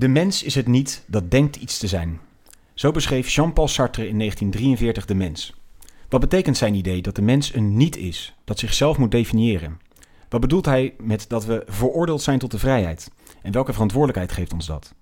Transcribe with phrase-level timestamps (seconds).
[0.00, 2.20] De mens is het niet dat denkt iets te zijn.
[2.74, 5.54] Zo beschreef Jean-Paul Sartre in 1943 de mens.
[6.08, 9.80] Wat betekent zijn idee dat de mens een niet is, dat zichzelf moet definiëren?
[10.28, 13.10] Wat bedoelt hij met dat we veroordeeld zijn tot de vrijheid?
[13.42, 14.94] En welke verantwoordelijkheid geeft ons dat?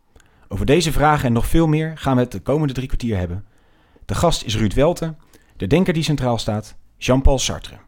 [0.49, 3.45] Over deze vragen en nog veel meer gaan we het de komende drie kwartier hebben.
[4.05, 5.15] De gast is Ruud Welte,
[5.57, 7.88] de denker die centraal staat, Jean-Paul Sartre.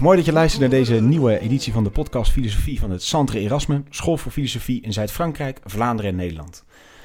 [0.00, 3.38] Mooi dat je luistert naar deze nieuwe editie van de podcast Filosofie van het Centre
[3.38, 6.64] Erasme, School voor Filosofie in Zuid-Frankrijk, Vlaanderen en Nederland.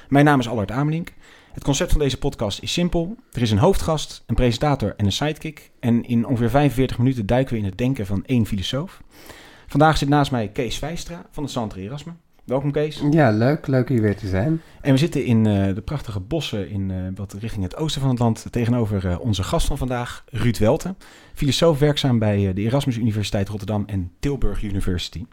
[0.09, 1.13] Mijn naam is Allard Amelink.
[1.53, 3.15] Het concept van deze podcast is simpel.
[3.31, 5.71] Er is een hoofdgast, een presentator en een sidekick.
[5.79, 9.01] En in ongeveer 45 minuten duiken we in het denken van één filosoof.
[9.67, 12.13] Vandaag zit naast mij Kees Vijstra van het Centre Erasme.
[12.43, 13.01] Welkom Kees.
[13.11, 13.67] Ja, leuk.
[13.67, 14.61] Leuk hier weer te zijn.
[14.81, 18.09] En we zitten in eh, de prachtige bossen in eh, wat richting het oosten van
[18.09, 18.45] het land.
[18.49, 20.95] Tegenover eh, onze gast van vandaag, Ruud Welte.
[21.33, 25.25] Filosoof werkzaam bij de Erasmus Universiteit Rotterdam en Tilburg University.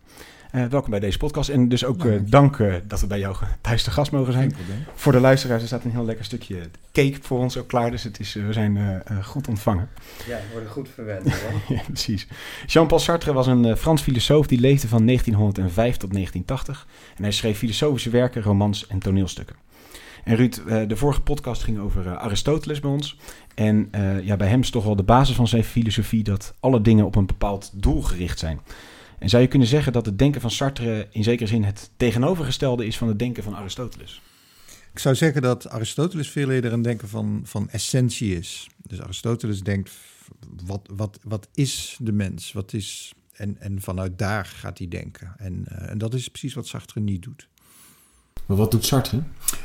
[0.50, 1.48] Eh, welkom bij deze podcast.
[1.48, 4.56] En dus ook eh, dank eh, dat we bij jou thuis te gast mogen zijn.
[4.94, 6.60] Voor de luisteraars, er staat een heel lekker stukje
[6.92, 7.90] cake voor ons ook klaar.
[7.90, 9.88] Dus het is, we zijn goed ontvangen.
[10.26, 11.24] Ja, we worden goed verwend.
[11.24, 11.74] Hè?
[11.74, 12.28] ja, precies.
[12.66, 16.86] Jean-Paul Sartre was een Frans filosoof die leefde van 1905 tot 1980.
[17.16, 19.56] En hij schreef filosofische werken, romans en toneelstukken.
[20.24, 23.18] En Ruud, de vorige podcast ging over Aristoteles bij ons.
[23.54, 23.90] En
[24.22, 27.16] ja, bij hem is toch wel de basis van zijn filosofie dat alle dingen op
[27.16, 28.60] een bepaald doel gericht zijn.
[29.18, 32.86] En zou je kunnen zeggen dat het denken van Sartre in zekere zin het tegenovergestelde
[32.86, 34.22] is van het denken van Aristoteles?
[34.92, 38.68] Ik zou zeggen dat Aristoteles veel eerder een denken van, van essentie is.
[38.82, 39.90] Dus Aristoteles denkt,
[40.66, 42.52] wat, wat, wat is de mens?
[42.52, 45.34] Wat is, en, en vanuit daar gaat hij denken.
[45.38, 47.48] En, eh, en dat is precies wat Sartre niet doet.
[48.46, 49.22] Maar wat doet Sartre?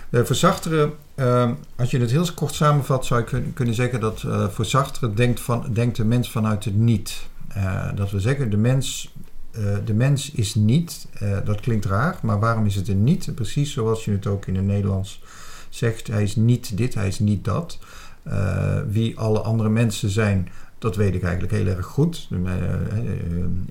[0.10, 4.00] Eh, voor Sartre, eh, als je het heel kort samenvat, zou je kun- kunnen zeggen
[4.00, 7.28] dat eh, voor Sartre denkt, van, denkt de mens vanuit het niet.
[7.48, 9.14] Eh, dat we zeggen, de mens,
[9.54, 11.08] eh, de mens is niet.
[11.14, 13.36] Eh, dat klinkt raar, maar waarom is het een niet?
[13.36, 15.22] Precies zoals je het ook in het Nederlands
[15.70, 16.08] zegt.
[16.08, 17.80] Hij is niet dit, hij is niet dat.
[18.24, 22.30] Eh, wie alle andere mensen zijn, dat weet ik eigenlijk heel erg goed.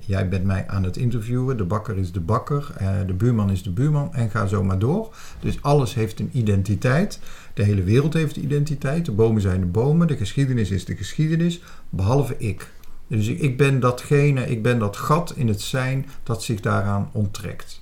[0.05, 2.73] Jij bent mij aan het interviewen, de bakker is de bakker,
[3.07, 5.15] de buurman is de buurman en ga zo maar door.
[5.39, 7.19] Dus alles heeft een identiteit.
[7.53, 9.05] De hele wereld heeft een identiteit.
[9.05, 12.71] De bomen zijn de bomen, de geschiedenis is de geschiedenis, behalve ik.
[13.07, 17.81] Dus ik, ben datgene, ik ben dat gat in het zijn dat zich daaraan onttrekt.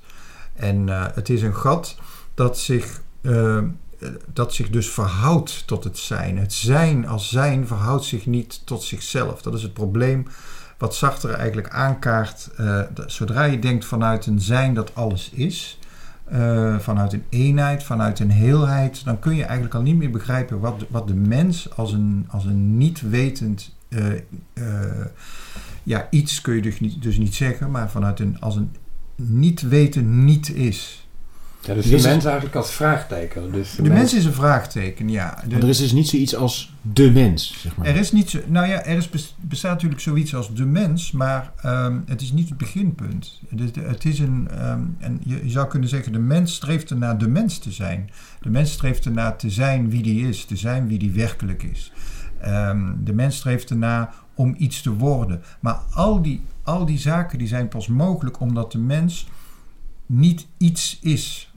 [0.54, 1.98] En eh, het is een gat
[2.34, 3.58] dat zich, eh,
[4.34, 6.38] dat zich dus verhoudt tot het zijn.
[6.38, 9.42] Het zijn als zijn verhoudt zich niet tot zichzelf.
[9.42, 10.28] Dat is het probleem
[10.78, 12.50] wat Sartre eigenlijk aankaart.
[12.58, 15.80] eh, zodra je denkt vanuit een zijn dat alles is,
[16.80, 20.80] vanuit een eenheid, vanuit een heelheid, dan kun je eigenlijk al niet meer begrijpen wat,
[20.80, 23.81] de- wat de mens als een, als een niet wetend eh,
[25.84, 28.70] ja, iets kun je dus niet, dus niet zeggen, maar vanuit een, als een
[29.16, 31.06] niet weten niet is.
[31.66, 33.52] Ja, dus Is de mens eigenlijk als vraagteken.
[33.52, 35.36] Dus De mens is een vraagteken, ja.
[35.44, 37.88] De- Want er is dus niet zoiets als de mens, zeg maar.
[37.88, 41.12] Er is niet zo, nou ja, er is bes- bestaat natuurlijk zoiets als de mens,
[41.12, 43.40] maar ehm, het is niet het beginpunt.
[43.50, 46.90] Het is, het is een, ehm, en je, je zou kunnen zeggen, de mens streeft
[46.90, 48.10] ernaar de mens te zijn.
[48.42, 51.92] De mens streeft ernaar te zijn wie die is, te zijn wie die werkelijk is.
[52.42, 55.42] Ehm, de mens streeft ernaar om iets te worden.
[55.60, 59.28] Maar al die, al die zaken die zijn pas mogelijk omdat de mens
[60.06, 61.54] niet iets is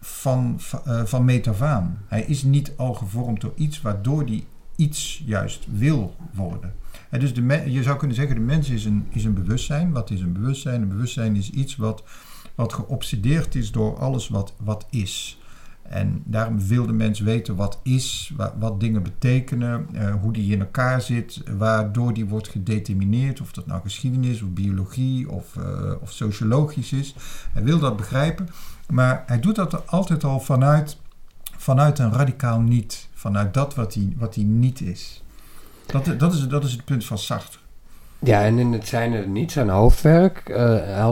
[0.00, 1.98] van, van, eh, van meet af aan.
[2.06, 6.74] Hij is niet al gevormd door iets waardoor die iets juist wil worden.
[7.10, 9.92] En dus de je zou kunnen zeggen, de mens is een, is een bewustzijn.
[9.92, 10.82] Wat is een bewustzijn?
[10.82, 12.02] Een bewustzijn is iets wat,
[12.54, 15.38] wat geobsedeerd is door alles wat, wat is.
[15.88, 20.60] En daarom wil de mens weten wat is, wat, dingen betekenen, eh, hoe die in
[20.60, 26.12] elkaar zit, waardoor die wordt gedetermineerd, of dat nou geschiedenis of biologie of, eh, of
[26.12, 27.14] sociologisch is.
[27.52, 28.48] Hij wil dat begrijpen,
[28.88, 30.98] maar hij doet dat altijd al vanuit,
[31.56, 35.22] vanuit een radicaal niet, vanuit dat wat hij, wat hij niet is.
[35.86, 37.58] Dat, dat, is, dat is het punt van Sartre.
[38.18, 41.08] Ja, en in het zijn er niet zijn hoofdwerk eh,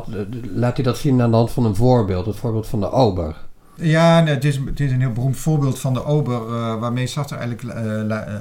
[0.54, 2.26] laat hij dat zien aan de hand van een voorbeeld.
[2.26, 3.36] Het voorbeeld van de ober.
[3.76, 7.36] Ja, het, is, het is een heel beroemd voorbeeld van de ober, eh, waarmee Sartre
[7.36, 8.40] eigenlijk, eh, eh,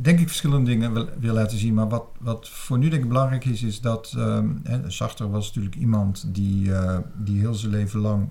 [0.00, 1.74] denk ik, verschillende dingen wil, wil laten zien.
[1.74, 4.48] Maar wat, wat voor nu denk ik belangrijk is, is dat ehm,
[4.86, 6.70] Sartre was natuurlijk iemand die,
[7.14, 8.28] die heel zijn leven lang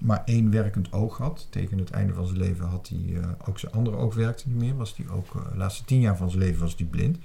[0.00, 1.46] maar één werkend oog had.
[1.50, 4.76] Tegen het einde van zijn leven had hij ook zijn andere oog werkte niet meer.
[4.76, 7.18] Was hij ook, de laatste tien jaar van zijn leven was hij blind.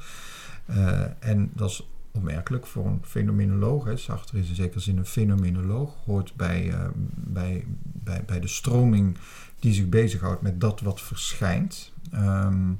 [1.19, 3.85] En dat is opmerkelijk voor een fenomenoloog.
[3.85, 3.97] Hè.
[3.97, 5.95] Sartre is in zekere zin een fenomenoloog.
[6.05, 9.17] Hoort bij, eh, bij, bij, bij de stroming
[9.59, 11.91] die zich bezighoudt met dat wat verschijnt.
[12.11, 12.71] Ehm,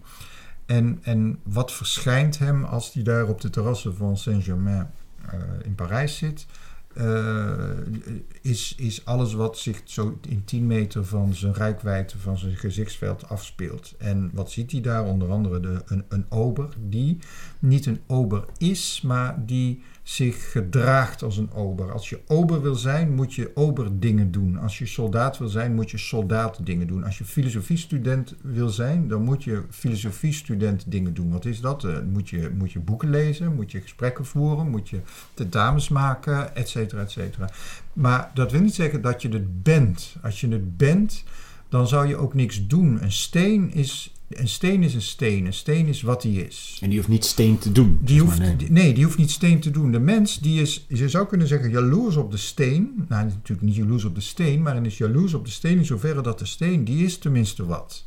[0.66, 4.90] En, en wat verschijnt hem als hij daar op de terrassen van Saint-Germain
[5.30, 6.46] eh, in Parijs zit?
[6.94, 7.70] eh,
[8.42, 13.30] is, is alles wat zich zo in 10 meter van zijn rijkwijde, van zijn gezichtsveld
[13.30, 13.96] afspeelt.
[13.98, 15.06] En wat ziet hij daar?
[15.06, 17.18] Onder andere de, een, een ober die
[17.60, 21.92] niet een ober is, maar die zich gedraagt als een ober.
[21.92, 24.58] Als je ober wil zijn, moet je ober dingen doen.
[24.58, 27.04] Als je soldaat wil zijn, moet je soldaat dingen doen.
[27.04, 31.32] Als je filosofiestudent wil zijn, dan moet je filosofiestudent dingen doen.
[31.32, 31.84] Wat is dat?
[31.84, 35.00] Uh, moet, je, moet je boeken lezen, moet je gesprekken voeren, moet je
[35.34, 37.50] tentamens maken, et cetera, et cetera.
[37.94, 40.16] Maar dat wil niet zeggen dat je het bent.
[40.24, 41.24] Als je het bent,
[41.70, 43.04] dan zou je ook niks doen.
[43.04, 45.46] Een steen is een steen is een steen.
[45.46, 46.78] Een steen is wat hij is.
[46.82, 48.00] En die hoeft niet steen te doen.
[48.02, 48.56] Die hoeft, nee.
[48.70, 48.94] nee.
[48.94, 49.92] die hoeft niet steen te doen.
[49.92, 53.06] De mens die is, je zou kunnen zeggen, jaloers op de steen.
[53.08, 55.86] Nou, natuurlijk niet jaloers op de steen, maar hij is jaloers op de steen in
[55.86, 58.06] zoverre dat de steen, die is tenminste wat.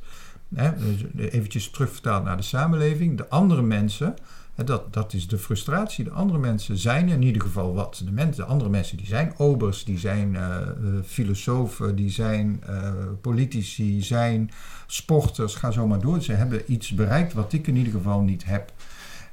[0.55, 0.71] Hè?
[1.15, 3.17] Dus eventjes terugvertaald naar de samenleving.
[3.17, 4.15] De andere mensen,
[4.55, 6.05] dat, dat is de frustratie.
[6.05, 8.03] De andere mensen zijn in ieder geval wat.
[8.05, 10.59] De, mensen, de andere mensen die zijn obers, die zijn uh,
[11.05, 14.51] filosofen, die zijn uh, politici, zijn
[14.87, 15.55] sporters.
[15.55, 16.23] Ga zo maar door.
[16.23, 18.73] Ze hebben iets bereikt wat ik in ieder geval niet heb.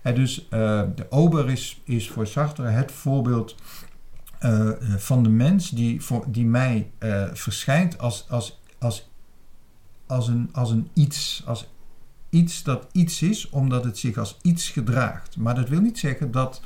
[0.02, 3.56] En dus de ober is, is voor Sartre het voorbeeld
[4.98, 6.92] van de mens die, die mij
[7.34, 9.10] verschijnt als, als, als,
[10.08, 11.68] als, een, als een iets, als
[12.32, 15.38] iets dat iets is, omdat het zich als iets gedraagt.
[15.38, 16.62] Maar dat wil niet zeggen dat,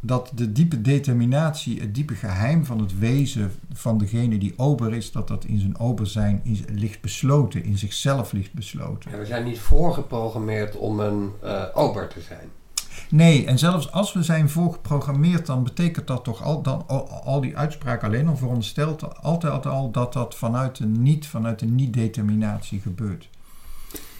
[0.00, 5.12] dat de diepe determinatie, het diepe geheim van het wezen van degene die ober is,
[5.12, 9.10] dat dat in zijn ober zijn in, ligt besloten, in zichzelf ligt besloten.
[9.10, 12.48] Ja, we zijn niet voorgeprogrammeerd om een uh, ober te zijn.
[13.10, 17.40] Nee, en zelfs als we zijn voorgeprogrammeerd, dan betekent dat toch al, dan, al, al
[17.40, 22.80] die uitspraak alleen al veronderstelt altijd al dat dat vanuit een niet, vanuit een niet-determinatie
[22.80, 23.28] gebeurt.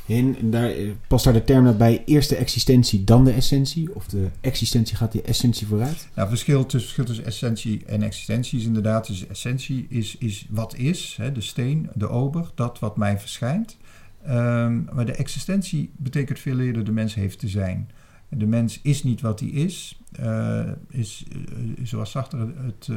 [0.07, 0.73] En daar
[1.09, 3.95] past daar de term dat bij eerst de existentie, dan de essentie?
[3.95, 6.09] Of de existentie gaat die essentie vooruit?
[6.15, 9.07] Nou, verschil tussen, verschil tussen essentie en existentie is inderdaad...
[9.07, 13.77] Dus essentie is, is wat is, hè, de steen, de ober, dat wat mij verschijnt.
[14.29, 17.91] Um, maar de existentie betekent veel eerder de mens heeft te zijn.
[18.29, 20.61] De mens is niet wat hij is, uh,
[20.91, 21.39] is uh,
[21.83, 22.89] zoals Sartre het,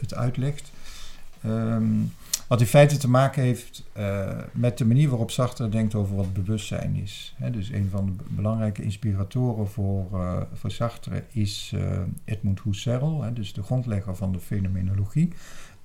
[0.00, 0.70] het uitlegt...
[1.46, 2.12] Um,
[2.48, 6.32] wat in feite te maken heeft uh, met de manier waarop Sartre denkt over wat
[6.32, 7.34] bewustzijn is.
[7.52, 13.52] Dus een van de belangrijke inspiratoren voor, uh, voor Sartre is uh, Edmund Husserl, dus
[13.52, 15.32] de grondlegger van de fenomenologie,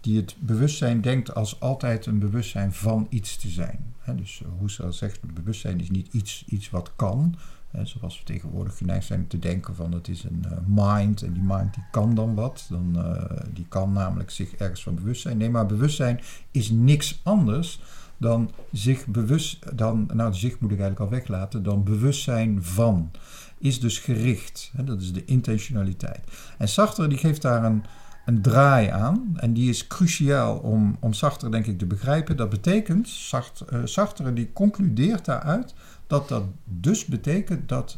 [0.02, 3.94] die het bewustzijn denkt als altijd een bewustzijn van iets te zijn.
[4.16, 7.36] Dus Husserl zegt, bewustzijn is niet iets, iets wat kan,
[7.84, 11.44] zoals we tegenwoordig geneigd zijn te denken van het is een uh, mind en die
[11.44, 12.66] mind die kan dan wat.
[12.70, 13.24] Dan, uh,
[13.54, 15.38] die kan namelijk zich ergens van bewust zijn.
[15.38, 16.20] Nee, maar bewustzijn
[16.52, 17.80] is niks anders
[18.22, 23.12] dan zich bewust, dan, nou zich moet ik eigenlijk al weglaten, dan bewustzijn van.
[23.58, 24.72] Is dus gericht.
[24.76, 26.20] He, dat is de intentionaliteit.
[26.58, 27.84] En Sartre die geeft daar een,
[28.26, 29.34] een draai aan.
[29.36, 32.38] En die is cruciaal om, om Sartre denk ik te begrijpen.
[32.38, 35.74] Dat betekent, Sartre, Sartre die concludeert daaruit
[36.12, 37.98] dat dat dus betekent dat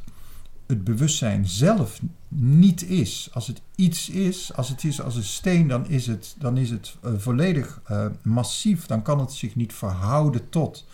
[0.68, 3.30] het bewustzijn zelf niet is.
[3.33, 6.69] Als het iets is, als het is als een steen, dan is het, dan is
[6.69, 8.86] het uh, volledig uh, massief.
[8.86, 10.86] Dan kan het zich niet verhouden tot.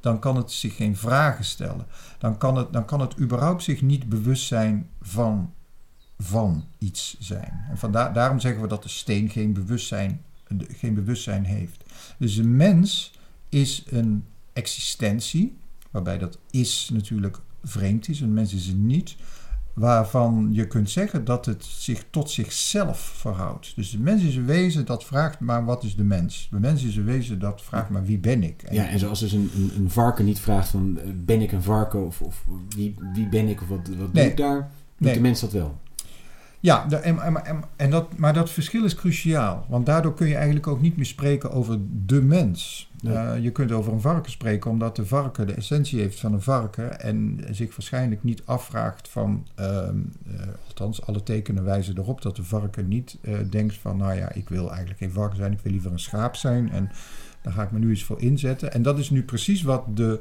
[0.00, 1.86] Dan kan het zich geen vragen stellen.
[2.18, 5.52] Dan kan het, dan kan het überhaupt zich niet bewust zijn van,
[6.18, 7.64] van iets zijn.
[7.70, 10.22] En vandaar, daarom zeggen we dat de steen geen bewustzijn,
[10.68, 11.84] geen bewustzijn heeft.
[12.18, 13.12] Dus een mens
[13.48, 15.56] is een existentie
[15.90, 18.20] waarbij dat is natuurlijk vreemd is.
[18.20, 19.16] Een mens is het niet.
[19.74, 23.72] Waarvan je kunt zeggen dat het zich tot zichzelf verhoudt.
[23.76, 26.48] Dus de mens is een wezen dat vraagt maar wat is de mens.
[26.50, 28.62] De mens is een wezen dat vraagt maar wie ben ik.
[28.62, 31.62] En ja, en zoals dus een, een, een varken niet vraagt van ben ik een
[31.62, 34.22] varken of, of wie, wie ben ik of wat, wat nee.
[34.22, 35.14] doe ik daar, doet nee.
[35.14, 35.78] de mens dat wel.
[36.60, 39.66] Ja, en, en, en dat, maar dat verschil is cruciaal.
[39.68, 42.90] Want daardoor kun je eigenlijk ook niet meer spreken over de mens.
[43.00, 43.14] Nee.
[43.14, 46.42] Uh, je kunt over een varken spreken omdat de varken de essentie heeft van een
[46.42, 47.00] varken.
[47.00, 49.46] En zich waarschijnlijk niet afvraagt van.
[49.60, 53.18] Uh, uh, althans, alle tekenen wijzen erop dat de varken niet
[53.50, 53.96] denkt van.
[53.96, 56.70] Nou ja, ik wil eigenlijk geen varken zijn, ik wil liever een schaap zijn.
[56.70, 56.90] En
[57.42, 58.72] daar ga ik me nu eens voor inzetten.
[58.72, 60.20] En dat is nu precies wat de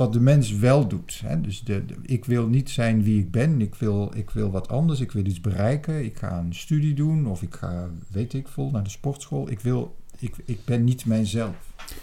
[0.00, 1.20] wat de mens wel doet.
[1.24, 1.40] Hè?
[1.40, 4.68] Dus de, de, ik wil niet zijn wie ik ben, ik wil, ik wil wat
[4.68, 8.48] anders, ik wil iets bereiken, ik ga een studie doen of ik ga, weet ik
[8.48, 9.50] veel, naar de sportschool.
[9.50, 11.54] Ik, wil, ik, ik ben niet mijzelf.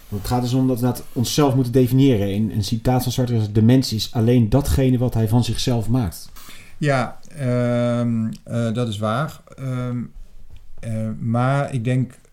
[0.09, 2.33] Het gaat dus om dat we onszelf moeten definiëren.
[2.33, 5.89] In een citaat van Sartre is de mens is alleen datgene wat hij van zichzelf
[5.89, 6.31] maakt.
[6.77, 7.19] Ja,
[7.99, 9.41] um, uh, dat is waar.
[9.59, 10.11] Um,
[10.87, 12.26] uh, maar ik denk eh, eh,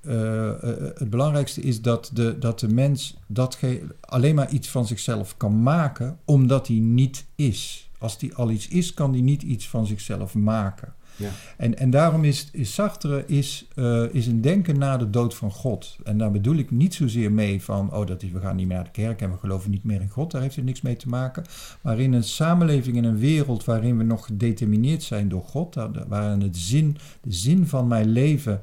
[0.94, 5.62] het belangrijkste is dat de, dat de mens datge- alleen maar iets van zichzelf kan
[5.62, 7.90] maken, omdat hij niet is.
[7.98, 10.94] Als hij al iets is, kan hij niet iets van zichzelf maken.
[11.16, 11.30] Ja.
[11.56, 15.50] En, en daarom is, is Sartre is, eh, is een denken na de dood van
[15.50, 15.96] God.
[16.04, 18.76] En daar bedoel ik niet zozeer mee van, oh, dat is, we gaan niet meer
[18.76, 20.30] naar de kerk en we geloven niet meer in God.
[20.30, 21.44] Daar heeft het niks mee te maken.
[21.80, 25.76] Maar in een samenleving, in een wereld waarin we nog gedetermineerd zijn door God,
[26.08, 28.60] waarin het zin, de zin van mijn leven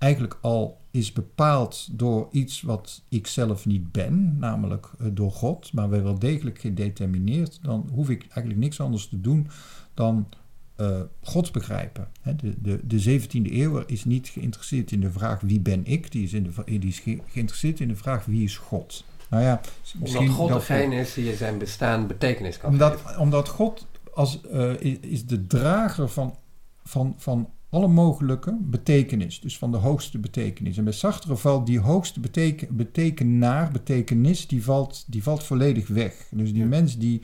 [0.00, 5.72] eigenlijk al is bepaald door iets wat ik zelf niet ben, namelijk eh, door God,
[5.72, 9.48] maar we wel degelijk gedetermineerd, dan hoef ik eigenlijk niks anders te doen
[9.94, 10.28] dan
[10.76, 12.08] eh, God begrijpen.
[12.36, 16.22] De, de, de 17e eeuw is niet geïnteresseerd in de vraag wie ben ik, die
[16.24, 19.04] is, in de, die is ge- geïnteresseerd in de vraag wie is God.
[19.30, 19.60] Nou ja,
[20.00, 23.18] Omdat God degene is die zijn bestaan betekenis kan omdat, geven.
[23.20, 26.36] omdat God als, eh, is de drager van,
[26.84, 29.40] van, van alle mogelijke betekenis.
[29.40, 30.76] Dus van de hoogste betekenis.
[30.76, 36.26] En bij Sartre valt die hoogste beteken, betekenaar, betekenis, die valt, die valt volledig weg.
[36.30, 36.68] Dus die Ja.
[36.68, 37.20] mens die,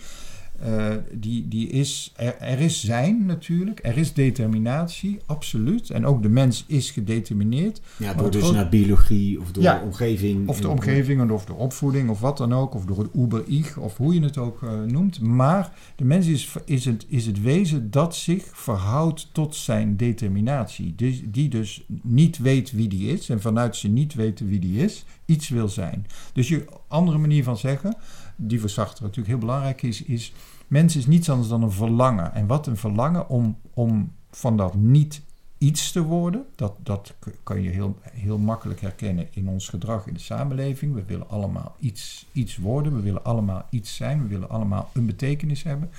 [0.58, 2.12] eh, die, die is...
[2.16, 5.90] Er, er is zijn natuurlijk, er is determinatie, absoluut.
[5.90, 7.80] En ook de mens is gedetermineerd.
[7.96, 9.82] Ja, door dus naar biologie of door Ja.
[9.84, 10.48] omgeving.
[10.48, 12.74] Of de En- omgeving, of de opvoeding, of wat dan ook.
[12.74, 15.20] Of door het uber-ich, of hoe je het ook eh, noemt.
[15.20, 20.94] Maar de mens is, is, het, is het wezen dat zich verhoudt tot zijn determinatie.
[20.96, 23.28] Dus, die dus niet weet wie die is.
[23.28, 26.06] En vanuit zijn niet weten wie die is, iets wil zijn.
[26.32, 27.96] Dus je andere manier van zeggen,
[28.36, 30.32] die voor natuurlijk heel belangrijk is, is...
[30.66, 32.34] Mens is niets anders dan een verlangen.
[32.34, 35.22] En wat een verlangen om, om van dat niet
[35.58, 36.46] iets te worden.
[36.54, 40.94] Dat, dat kan je heel, heel makkelijk herkennen in ons gedrag in de samenleving.
[40.94, 45.06] We willen allemaal iets, iets worden, we willen allemaal iets zijn, we willen allemaal een
[45.06, 45.90] betekenis hebben.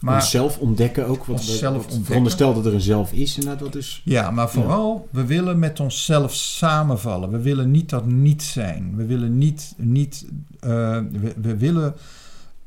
[0.00, 1.24] Maar, onszelf ontdekken ook.
[1.24, 2.04] Wat, Onszelf wat ontdekken.
[2.04, 3.34] veronderstel dat er een zelf is.
[3.34, 4.00] Dat is...
[4.04, 7.30] ja, maar vooral, we willen met onszelf samenvallen.
[7.30, 8.96] We willen niet dat niet zijn.
[8.96, 10.26] We willen niet, niet
[10.60, 10.70] eh,
[11.12, 11.94] we, we willen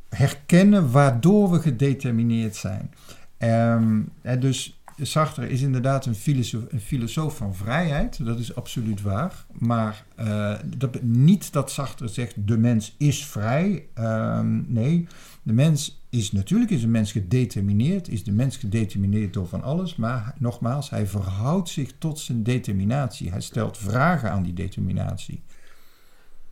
[0.09, 2.91] herkennen waardoor we gedetermineerd zijn.
[3.37, 9.01] Ehm, en dus Sartre is inderdaad een filosoof, een filosoof van vrijheid, dat is absoluut
[9.01, 9.45] waar.
[9.51, 13.85] Maar eh, dat, niet dat Sartre zegt de mens is vrij.
[13.93, 15.07] Ehm, nee,
[15.43, 19.95] de mens is natuurlijk is een mens gedetermineerd, is de mens gedetermineerd door van alles.
[19.95, 23.31] Maar nogmaals, hij verhoudt zich tot zijn determinatie.
[23.31, 25.43] Hij stelt vragen aan die determinatie.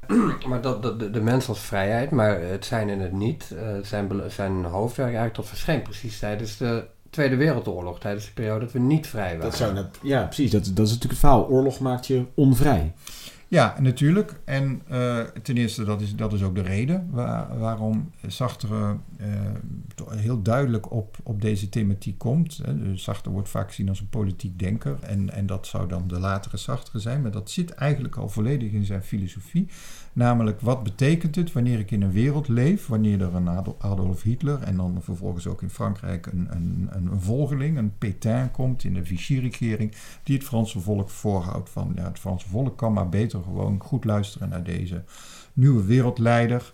[0.48, 3.78] Maar dat, dat, de, de mens als vrijheid, maar het zijn en het niet, eh,
[3.84, 8.72] zijn, zijn hoofdwerk eigenlijk tot verscheen precies tijdens de Tweede Wereldoorlog, tijdens de periode dat
[8.72, 9.42] we niet vrij waren.
[9.42, 10.52] Dat zou net, ja, precies.
[10.52, 11.48] Dat, dat is natuurlijk het verhaal.
[11.48, 12.94] Oorlog maakt je onvrij.
[13.50, 14.40] Ja, natuurlijk.
[14.46, 19.28] En eh, ten eerste, dat is, dat is ook de reden waar- waarom Sartre eh,
[20.10, 22.62] heel duidelijk op, op deze thematiek komt.
[22.94, 24.98] Sartre wordt vaak gezien als een politiek denker.
[25.02, 27.22] En, en dat zou dan de latere Sartre zijn.
[27.22, 29.68] Maar dat zit eigenlijk al volledig in zijn filosofie.
[30.14, 34.22] Namelijk, wat betekent het wanneer ik in een wereld leef, wanneer er een Adol- Adolf
[34.22, 38.84] Hitler en dan vervolgens ook in Frankrijk een, een, een, een volgeling, een Pétain komt
[38.84, 43.10] in de Vichy-regering, die het Franse volk voorhoudt van ja, het Franse volk kan maar
[43.10, 45.04] beter gewoon goed luisteren naar deze
[45.54, 46.74] nieuwe wereldleider.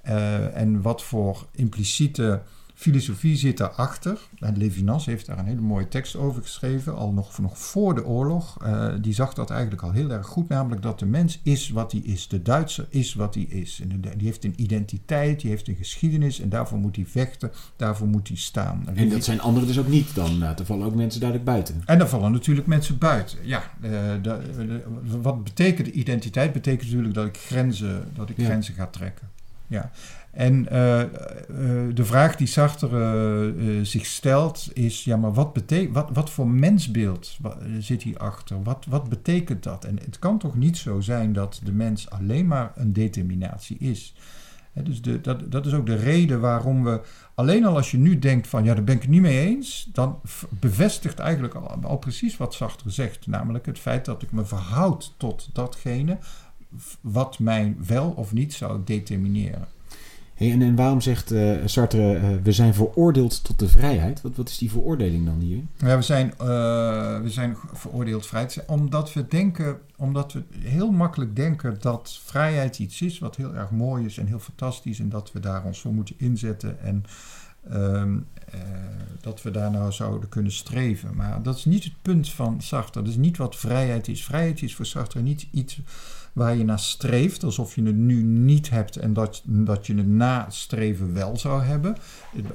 [0.00, 2.42] Eh, en wat voor impliciete
[2.74, 4.18] filosofie zit daarachter?
[4.38, 8.04] En Levinas heeft daar een hele mooie tekst over geschreven, al nog, nog voor de
[8.04, 8.58] oorlog.
[8.62, 11.92] Eh, die zag dat eigenlijk al heel erg goed, namelijk dat de mens is wat
[11.92, 12.28] hij is.
[12.28, 13.80] De Duitser is wat hij is.
[13.82, 17.52] En de- die heeft een identiteit, die heeft een geschiedenis en daarvoor moet hij vechten,
[17.76, 18.88] daarvoor moet hij staan.
[18.94, 20.38] En dat zijn anderen dus ook niet dan.
[20.38, 21.82] Nou, er vallen ook mensen duidelijk buiten.
[21.86, 23.38] En daar vallen natuurlijk mensen buiten.
[23.42, 23.90] Ja, eh,
[24.22, 24.82] de- de-
[25.22, 26.52] wat betekent identiteit?
[26.52, 28.44] Betekent natuurlijk dat ik grenzen, dat ik Ja.
[28.44, 29.28] grenzen ga trekken.
[29.66, 29.90] Ja.
[30.34, 31.08] En eh, eh,
[31.94, 36.48] de vraag die Sartre eh, zich stelt is: ja, maar wat, betekent, wat, wat voor
[36.48, 37.38] mensbeeld
[37.78, 38.62] zit hierachter?
[38.62, 39.84] Wat, wat betekent dat?
[39.84, 44.14] En het kan toch niet zo zijn dat de mens alleen maar een determinatie is?
[44.72, 47.00] Dus de, dat, dat is ook de reden waarom we
[47.34, 49.88] Alleen al als je nu denkt van ja, daar ben ik het niet mee eens,
[49.92, 53.26] dan bevestigt eigenlijk al, al precies wat Sartre zegt.
[53.26, 56.18] Namelijk het feit dat ik me verhoud tot datgene
[57.00, 59.68] wat mij wel of niet zou determineren.
[60.52, 64.20] En, en waarom zegt eh, Sartre, eh, we zijn veroordeeld tot de vrijheid?
[64.20, 65.62] Wat, wat is die veroordeling dan hier?
[65.76, 70.42] Ja, we zijn, eh, we zijn veroordeeld vrij te zijn, omdat we denken, omdat we
[70.58, 74.98] heel makkelijk denken dat vrijheid iets is wat heel erg mooi is en heel fantastisch
[74.98, 77.04] en dat we daar ons voor moeten inzetten en
[77.70, 78.16] ehm,
[78.50, 78.60] eh,
[79.20, 81.16] dat we daar nou zouden kunnen streven.
[81.16, 83.02] Maar dat is niet het punt van Sartre.
[83.02, 84.24] Dat is niet wat vrijheid is.
[84.24, 85.80] Vrijheid is voor Sartre niet iets
[86.34, 90.08] waar je naar streeft, alsof je het nu niet hebt en dat, dat je het
[90.08, 91.96] nastreven wel zou hebben.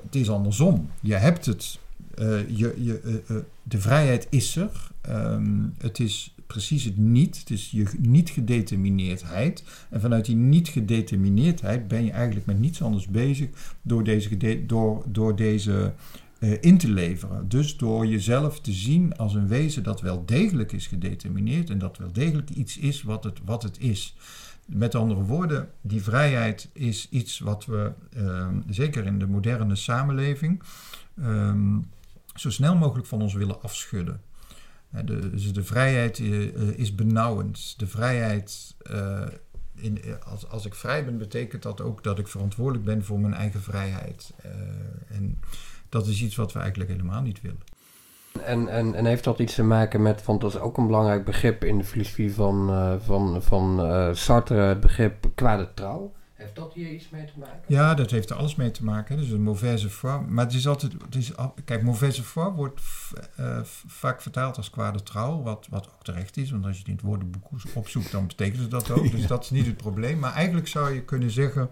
[0.03, 0.89] Het is andersom.
[1.01, 1.79] Je hebt het.
[2.15, 4.91] eh, je, je, eh, eh, de vrijheid is er.
[5.01, 7.39] Ehm, het is precies het niet.
[7.39, 9.63] Het is je niet gedetermineerdheid.
[9.89, 13.50] En vanuit die niet gedetermineerdheid ben je eigenlijk met niets anders bezig
[13.81, 15.93] door deze, door, door deze
[16.39, 17.50] in te leveren.
[17.50, 21.98] Dus door jezelf te zien als een wezen dat wel degelijk is gedetermineerd en dat
[21.98, 24.15] wel degelijk iets is wat het, wat het is.
[24.65, 30.63] Met andere woorden, die vrijheid is iets wat we, ehm, zeker in de moderne samenleving,
[31.22, 31.77] ehm,
[32.36, 34.22] zo snel mogelijk van ons willen afschudden.
[34.89, 37.79] De, dus de vrijheid eh, eh, is benauwend.
[37.79, 39.22] De vrijheid, eh,
[39.75, 43.19] in, eh, als, als ik vrij ben, betekent dat ook dat ik verantwoordelijk ben voor
[43.19, 44.34] mijn eigen vrijheid.
[44.41, 44.51] Eh,
[45.08, 45.39] en
[45.89, 47.62] dat is iets wat we eigenlijk helemaal niet willen.
[48.43, 51.25] En, en, en heeft dat iets te maken met, want dat is ook een belangrijk
[51.25, 56.13] begrip in de filosofie van, eh, van, van eh, Sartre, het begrip kwade trouw.
[56.34, 57.62] Heeft dat hier iets mee te maken?
[57.67, 59.17] Ja, dat heeft er alles mee te maken.
[59.17, 60.19] Dus een mauvaise foi.
[60.27, 60.91] Maar het is altijd.
[60.91, 61.31] Het is,
[61.65, 62.81] kijk, mauvaise foi wordt
[63.36, 65.41] eh, vaak vertaald als kwade trouw.
[65.41, 66.51] Wat, wat ook terecht is.
[66.51, 69.12] Want als je het in het woordenboek opzoekt, dan betekent het dat ook.
[69.15, 70.19] Dus dat is niet het probleem.
[70.19, 71.69] Maar eigenlijk zou je kunnen zeggen.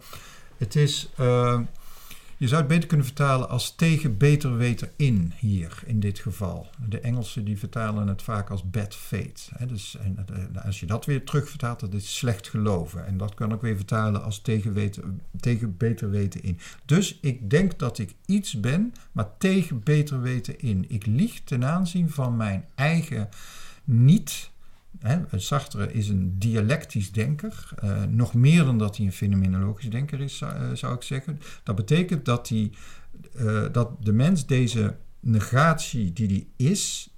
[0.57, 1.09] Het is.
[2.37, 6.67] Je zou het beter kunnen vertalen als tegen beter weten in hier, in dit geval.
[6.87, 9.41] De Engelsen die vertalen het vaak als bad fate.
[9.57, 9.65] Hè?
[9.65, 13.05] Dus, en, eh, als je dat weer terugvertaalt, dat is slecht geloven.
[13.05, 16.59] En dat kan ik weer vertalen als tegen, weten, tegen beter weten in.
[16.85, 20.85] Dus ik denk dat ik iets ben, maar tegen beter weten in.
[20.87, 23.29] Ik lieg ten aanzien van mijn eigen
[23.83, 24.49] niet.
[24.99, 30.19] Hè, Sartre is een dialectisch denker, eh, nog meer dan dat hij een fenomenologisch denker
[30.19, 31.39] is, zou, eh, zou ik zeggen.
[31.63, 32.71] Dat betekent dat, hij,
[33.35, 36.27] eh, dat de mens deze negatie die
[36.57, 37.11] hij is,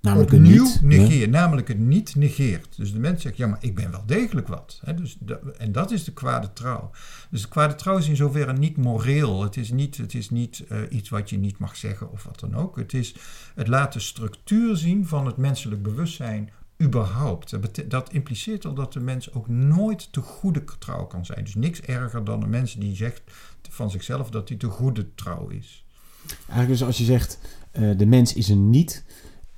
[0.00, 0.82] Namelijk een opnieuw niet.
[0.82, 1.30] negeert.
[1.30, 2.76] Namelijk het niet negeert.
[2.76, 4.80] Dus de mens zegt, ja, maar ik ben wel degelijk wat.
[4.84, 4.94] Hè?
[4.94, 6.90] Dus dat- en dat is de kwade trouw.
[7.30, 9.42] Dus de kwade trouw is in zoverre niet moreel.
[9.42, 12.54] Het is niet, het is niet iets wat je niet mag zeggen of wat dan
[12.56, 12.76] ook.
[12.76, 13.14] Het, is,
[13.54, 16.50] het laat de structuur zien van het menselijk bewustzijn
[16.82, 17.56] überhaupt.
[17.90, 21.44] Dat, impliceert al dat de mens ook nooit te goede trouw kan zijn.
[21.44, 23.22] Dus niks erger dan een mens die zegt
[23.68, 25.84] van zichzelf dat hij te goede trouw is.
[26.26, 27.38] Eigenlijk dus als je zegt,
[27.70, 29.04] eh, de mens is een niet.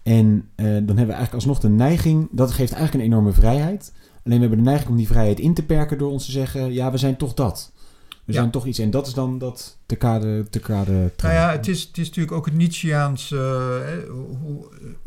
[0.02, 3.92] En eh, dan hebben we eigenlijk alsnog de neiging, dat geeft eigenlijk een enorme vrijheid.
[4.24, 6.72] Alleen we hebben de neiging om die vrijheid in te perken door ons te zeggen,
[6.72, 7.72] ja, we zijn toch dat.
[8.24, 8.38] We Ja.
[8.38, 8.78] zijn toch iets.
[8.78, 12.06] En dat is dan dat te kade, te kade Nou ja, het is, het is
[12.06, 14.10] natuurlijk ook het Nietzscheaans eh, eh,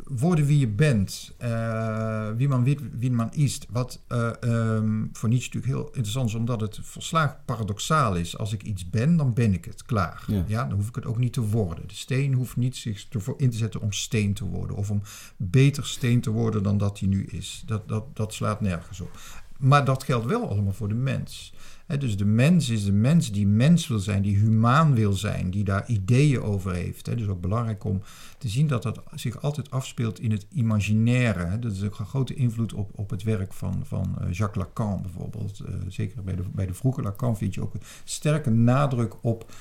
[0.04, 3.60] worden wie je bent, eh, wie man wie, wie man is.
[3.70, 8.38] Wat eh, ehm, voor Nietzsche natuurlijk heel interessant is, omdat het volslagen paradoxaal is.
[8.38, 10.24] Als ik iets ben, dan ben ik het, klaar.
[10.28, 10.44] Ja.
[10.48, 10.64] Ja.
[10.64, 11.88] dan hoef ik het ook niet te worden.
[11.88, 14.76] De steen hoeft niet zich ervoor in te zetten om steen te worden.
[14.76, 15.02] Of om
[15.38, 17.64] beter steen te worden dan dat hij nu is.
[17.66, 19.20] Dat, dat, dat slaat nergens op.
[19.58, 21.54] Maar dat geldt wel allemaal voor de mens.
[21.96, 25.64] Dus de mens is de mens die mens wil zijn, die humaan wil zijn, die
[25.64, 27.06] daar ideeën over heeft.
[27.06, 27.16] Hè.
[27.16, 28.02] Dus ook belangrijk om
[28.38, 31.60] te zien dat dat zich altijd afspeelt in het imaginaire.
[31.60, 35.60] Dat is een grote invloed op, op het werk van, van eh, Jacques Lacan bijvoorbeeld.
[35.60, 39.52] Eh, zeker bij de, bij de vroege Lacan vind je ook een sterke nadruk op.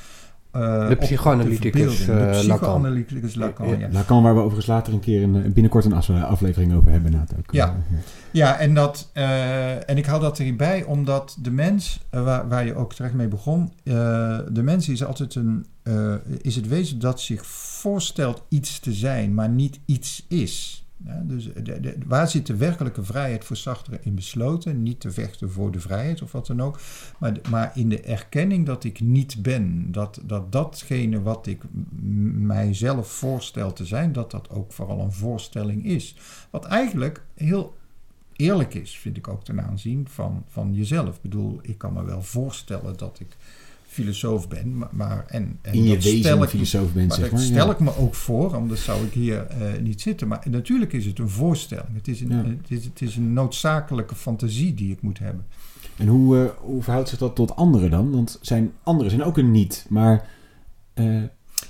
[0.62, 2.30] eh, De psychoanalyticus, eh, Lacan.
[2.40, 3.88] psychoanalyticus Lacan, ja.
[3.92, 7.12] Lacan, waar we overigens later een keer een, een- binnenkort een af- aflevering over hebben.
[7.12, 7.52] inderdaad ook.
[7.52, 7.66] Ja.
[7.66, 7.96] Eh,
[8.30, 12.66] Ja, en, dat, eh, en ik hou dat erbij omdat de mens, eh, waar, waar
[12.66, 13.94] je ook terecht mee begon, eh,
[14.52, 19.34] de mens is altijd een, eh, is het wezen dat zich voorstelt iets te zijn,
[19.34, 20.85] maar niet iets is.
[21.04, 21.48] Ja, dus
[22.06, 24.82] waar zit de werkelijke vrijheid voor Sartre in besloten?
[24.82, 26.80] Niet te vechten voor de vrijheid of wat dan ook,
[27.18, 29.92] maar, maar in de erkenning dat ik niet ben.
[29.92, 31.62] Dat, dat datgene wat ik
[32.32, 36.16] mijzelf voorstel te zijn, dat dat ook vooral een voorstelling is.
[36.50, 37.76] Wat eigenlijk heel
[38.36, 41.16] eerlijk is, vind ik ook ten aanzien van, van jezelf.
[41.16, 43.36] Ik bedoel, ik kan me wel voorstellen dat ik
[43.96, 47.38] filosoof ben, maar, maar en, en in je wezen ik, filosoof bent, maar zeg dat
[47.38, 47.48] maar.
[47.48, 47.72] stel ja.
[47.72, 50.28] ik me ook voor, anders zou ik hier eh, niet zitten.
[50.28, 51.94] Maar natuurlijk is het een voorstelling.
[51.94, 52.36] Het is een, Ja.
[52.36, 55.44] het is, het is een noodzakelijke fantasie die ik moet hebben.
[55.96, 58.10] En hoe, eh, hoe verhoudt zich dat tot anderen dan?
[58.10, 60.28] Want zijn, anderen zijn ook een niet, maar...
[60.94, 61.22] eh,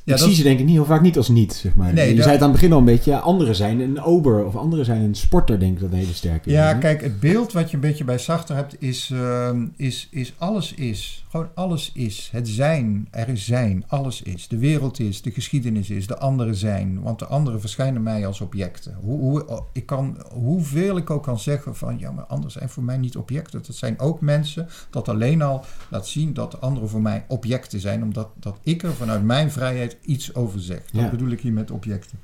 [0.05, 1.92] Ja, ik dat- zie ze denk ik niet, heel vaak niet als niet, zeg maar.
[1.92, 4.03] Nee, je dat- zei het aan het begin al een beetje, ja, anderen zijn een
[4.03, 7.20] ober of anderen zijn een sporter, denk ik dat een hele sterke Ja, kijk, het
[7.20, 11.25] beeld wat je een beetje bij Sartre hebt is, ehm, is, is alles is.
[11.31, 12.29] Gewoon alles is.
[12.33, 14.49] Het zijn, er is zijn, alles is.
[14.49, 17.03] De wereld is, de geschiedenis is, de anderen zijn.
[17.03, 18.96] Want de anderen verschijnen mij als objecten.
[19.01, 22.83] Hoe, hoe, ik kan, hoeveel ik ook kan zeggen van, ja, maar anderen zijn voor
[22.83, 23.62] mij niet objecten.
[23.66, 24.68] Dat zijn ook mensen.
[24.90, 28.03] Dat alleen al laat zien dat de anderen voor mij objecten zijn.
[28.03, 30.82] Omdat dat ik er vanuit mijn vrijheid iets over zeg.
[30.90, 31.10] Dat Ja.
[31.10, 32.18] bedoel ik hier met objecten.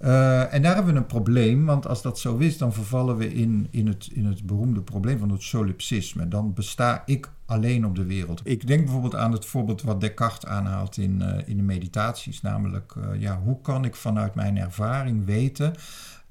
[0.00, 3.34] Eh, en daar hebben we een probleem, want als dat zo is, dan vervallen we
[3.34, 6.28] in, in, het, in het beroemde probleem van het solipsisme.
[6.28, 8.40] Dan besta ik alleen op de wereld.
[8.44, 12.94] Ik denk bijvoorbeeld aan het voorbeeld wat Descartes aanhaalt in, eh, in de meditaties, namelijk
[12.96, 15.72] eh, ja, hoe kan ik vanuit mijn ervaring weten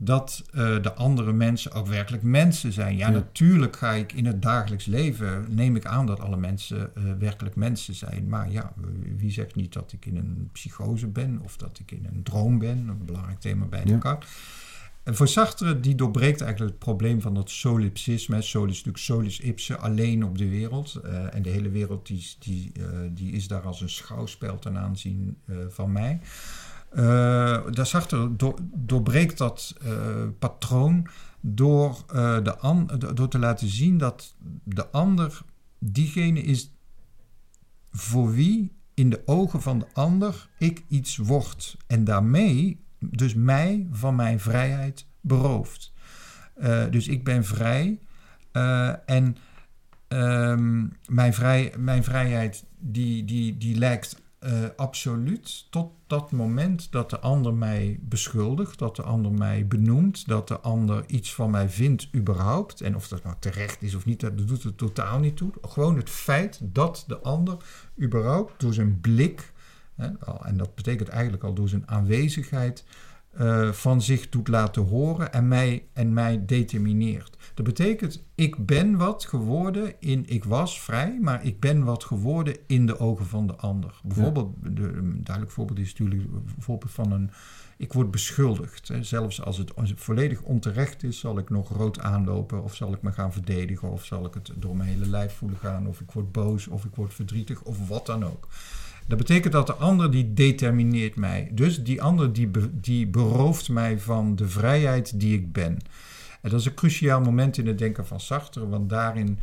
[0.03, 2.97] dat eh, de andere mensen ook werkelijk mensen zijn.
[2.97, 3.13] Ja, Ja.
[3.13, 7.55] natuurlijk ga ik in het dagelijks leven, neem ik aan dat alle mensen eh, werkelijk
[7.55, 8.27] mensen zijn.
[8.29, 8.73] Maar ja,
[9.17, 12.59] wie zegt niet dat ik in een psychose ben of dat ik in een droom
[12.59, 12.87] ben?
[12.87, 13.85] Een belangrijk thema bij Ja.
[13.85, 14.29] Descartes.
[15.03, 18.35] En voor Sartre, die doorbreekt eigenlijk het probleem van dat solipsisme.
[18.35, 18.41] hè.
[18.41, 20.95] Sol is natuurlijk solis ipse, alleen op de wereld.
[21.03, 24.77] Eh, en de hele wereld die, die, eh, die is daar als een schouwspel ten
[24.77, 26.19] aanzien eh, van mij.
[26.91, 29.91] Eh daar Sartre door, doorbreekt dat eh,
[30.39, 31.07] patroon
[31.39, 35.41] door, eh, de an, do- door te laten zien dat de ander
[35.79, 36.71] diegene is
[37.91, 41.77] voor wie in de ogen van de ander ik iets word.
[41.87, 45.93] En daarmee dus mij van mijn vrijheid berooft.
[46.89, 47.99] Dus ik ben vrij
[49.05, 49.37] en
[50.07, 57.09] ehm, mijn, vrij, mijn vrijheid die, die, die lijkt eh, absoluut tot dat moment dat
[57.09, 61.69] de ander mij beschuldigt, dat de ander mij benoemt, dat de ander iets van mij
[61.69, 62.81] vindt überhaupt.
[62.81, 65.51] En of dat nou terecht is of niet, dat doet er totaal niet toe.
[65.61, 67.57] Gewoon het feit dat de ander
[68.01, 69.53] überhaupt door zijn blik,
[69.95, 70.09] hè,
[70.41, 72.83] en dat betekent eigenlijk al door zijn aanwezigheid,
[73.31, 77.37] eh, van zich doet laten horen en mij, en mij determineert.
[77.53, 82.57] Dat betekent, ik ben wat geworden in, ik was vrij, maar ik ben wat geworden
[82.67, 83.99] in de ogen van de ander.
[84.03, 87.31] Bijvoorbeeld, de, een duidelijk voorbeeld is natuurlijk een voorbeeld van een,
[87.77, 88.87] ik word beschuldigd.
[88.87, 89.03] Hè.
[89.03, 92.93] Zelfs als het, als het volledig onterecht is, zal ik nog rood aanlopen of zal
[92.93, 95.99] ik me gaan verdedigen of zal ik het door mijn hele lijf voelen gaan of
[95.99, 98.47] ik word boos of ik word verdrietig of wat dan ook.
[99.07, 101.49] Dat betekent dat de ander die determineert mij.
[101.53, 105.77] Dus die ander die, die berooft mij van de vrijheid die ik ben.
[106.41, 109.39] En dat is een cruciaal moment in het denken van Sartre, want daarin,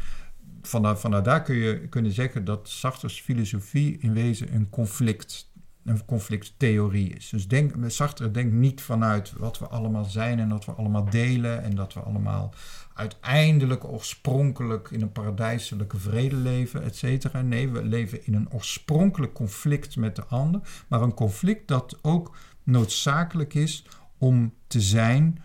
[0.63, 5.51] vanuit, vanuit daar kun je kunnen zeggen dat Sartre's filosofie in wezen een conflict,
[5.85, 7.29] een conflicttheorie is.
[7.29, 11.63] Dus denk, Sartre denkt niet vanuit wat we allemaal zijn en wat we allemaal delen
[11.63, 12.55] en dat we allemaal
[12.99, 17.43] uiteindelijk oorspronkelijk in een paradijselijke vrede leven, et cetera.
[17.43, 22.37] Nee, we leven in een oorspronkelijk conflict met de ander, maar een conflict dat ook
[22.63, 23.85] noodzakelijk is
[24.19, 25.43] om te zijn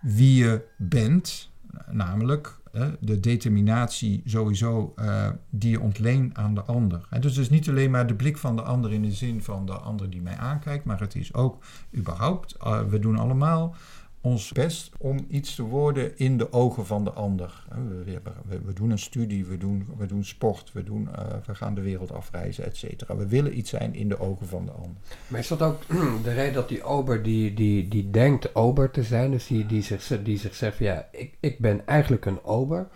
[0.00, 1.50] wie je bent,
[1.90, 2.58] namelijk
[3.00, 7.06] de determinatie sowieso eh, die je ontleent aan de ander.
[7.10, 9.42] En dus het is niet alleen maar de blik van de ander in de zin
[9.42, 11.64] van de ander die mij aankijkt, maar het is ook
[11.96, 13.74] überhaupt, eh, we doen allemaal
[14.22, 17.64] ons best om iets te worden in de ogen van de ander.
[18.04, 21.54] We, we, we- doen een studie, we doen, we doen sport, we, doen, eh, we
[21.54, 23.16] gaan de wereld afreizen, et cetera.
[23.16, 24.96] We willen iets zijn in de ogen van de ander.
[25.28, 25.82] Maar is dat ook
[26.24, 29.82] de reden dat die ober die, die, die denkt ober te zijn, dus die, die,
[29.82, 32.88] zich, die zich zegt ja, ik, ik ben eigenlijk een ober.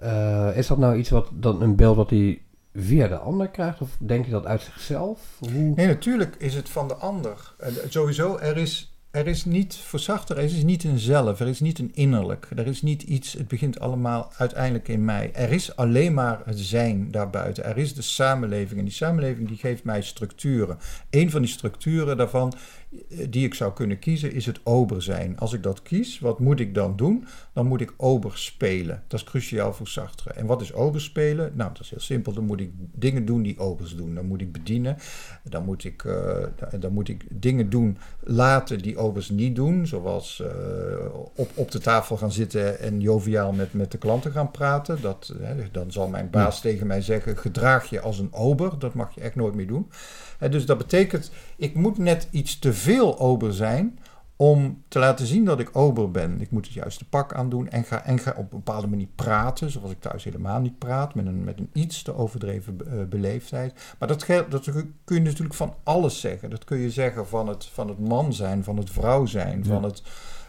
[0.00, 2.40] Eh, is dat nou iets wat, dan een beeld wat hij
[2.74, 3.80] via de ander krijgt?
[3.80, 5.20] Of denkt hij dat uit zichzelf?
[5.38, 5.50] Hoe?
[5.76, 7.54] Nee, natuurlijk is het van de ander.
[7.58, 11.60] Eh, Sowieso, er is, er is niet, Sartre, er is niet een zelf, er is
[11.60, 12.48] niet een innerlijk.
[12.56, 15.30] Er is niet iets, het begint allemaal uiteindelijk in mij.
[15.34, 17.64] Er is alleen maar het zijn daarbuiten.
[17.64, 20.78] Er is de samenleving en die samenleving die geeft mij structuren.
[21.10, 22.54] Een van die structuren daarvan
[23.28, 25.38] die ik zou kunnen kiezen is het ober zijn.
[25.38, 27.26] Als ik dat kies, wat moet ik dan doen?
[27.52, 29.02] Dan moet ik ober spelen.
[29.06, 30.30] Dat is cruciaal voor Sartre.
[30.32, 31.52] En wat is ober spelen?
[31.54, 32.32] Nou, dat is heel simpel.
[32.32, 34.14] Dan moet ik dingen doen die obers doen.
[34.14, 34.96] Dan moet ik bedienen.
[35.42, 36.44] Dan moet ik, eh,
[36.80, 39.86] dan moet ik dingen doen laten die obers niet doen.
[39.86, 40.50] Zoals eh,
[41.34, 45.00] op, op de tafel gaan zitten en joviaal met, met de klanten gaan praten.
[45.00, 48.78] Dat, eh, dan zal mijn baas tegen mij zeggen: gedraag je als een ober.
[48.78, 49.90] Dat mag je echt nooit meer doen.
[50.38, 53.98] Eh, dus dat betekent, ik moet net iets te veel ober zijn
[54.36, 56.40] om te laten zien dat ik ober ben.
[56.40, 59.70] Ik moet het juiste pak aandoen en ga, en ga op een bepaalde manier praten,
[59.70, 63.94] zoals ik thuis helemaal niet praat, met een, met een iets te overdreven eh, beleefdheid.
[63.98, 64.64] Maar dat, dat
[65.04, 66.50] kun je natuurlijk van alles zeggen.
[66.50, 69.64] Dat kun je zeggen van het, van het man zijn, van het vrouw zijn, Ja.
[69.64, 70.02] van het,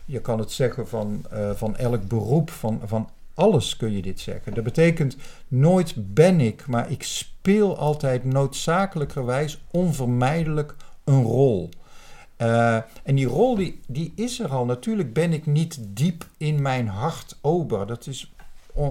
[0.05, 4.19] je kan het zeggen van, eh, van elk beroep, van, van alles kun je dit
[4.19, 4.53] zeggen.
[4.53, 11.69] Dat betekent nooit ben ik, maar ik speel altijd noodzakelijkerwijs onvermijdelijk een rol.
[12.37, 14.65] Eh, en die rol die, die is er al.
[14.65, 17.87] Natuurlijk ben ik niet diep in mijn hart ober.
[17.87, 18.33] Dat is,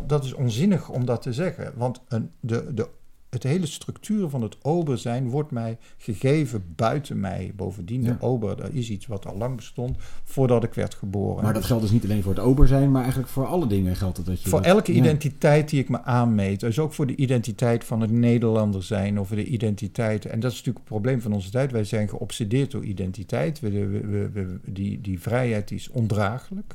[0.07, 1.73] dat is onzinnig om dat te zeggen.
[1.77, 2.89] Want een, de, de,
[3.43, 7.53] het hele structuur van het ober zijn wordt mij gegeven buiten mij.
[7.57, 8.13] Bovendien, Ja.
[8.13, 11.45] de ober, dat is iets wat al lang bestond voordat ik werd geboren.
[11.45, 13.97] Maar dat geldt dus niet alleen voor het ober zijn, maar eigenlijk voor alle dingen
[13.97, 14.49] geldt het dat je...
[14.49, 14.99] Voor dat- elke ja.
[14.99, 16.61] identiteit die ik me aanmeet.
[16.61, 19.21] Dus ook voor de identiteit van het Nederlander zijn.
[19.21, 20.25] Of de identiteit.
[20.25, 21.73] En dat is natuurlijk het probleem van onze tijd.
[21.73, 23.61] Wij zijn geobsedeerd door identiteit.
[23.61, 23.71] We,
[24.33, 26.75] we, die, die vrijheid is ondraaglijk.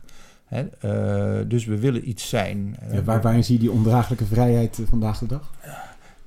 [0.51, 2.75] Eh, dus we willen iets zijn.
[2.91, 5.53] Ja, waar, waarin zie je die ondraaglijke vrijheid eh, vandaag de dag?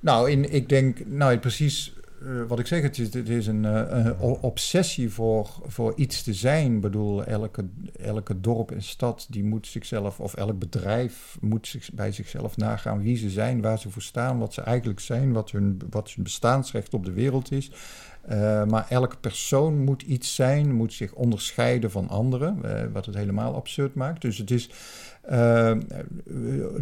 [0.05, 5.11] Nou, in, ik denk, nou precies eh, wat ik zeg, het is, een, eh, obsessie
[5.11, 6.75] voor, voor iets te zijn.
[6.75, 7.65] Ik bedoel, elke,
[8.01, 13.03] elke dorp en stad die moet zichzelf, of elk bedrijf moet zich, bij zichzelf nagaan
[13.03, 16.25] wie ze zijn, waar ze voor staan, wat ze eigenlijk zijn, wat hun, wat hun
[16.25, 17.71] bestaansrecht op de wereld is.
[18.23, 22.61] Eh, maar elke persoon moet iets zijn, moet zich onderscheiden van anderen,
[22.93, 24.21] wat het helemaal absurd maakt.
[24.21, 24.71] Dus het is,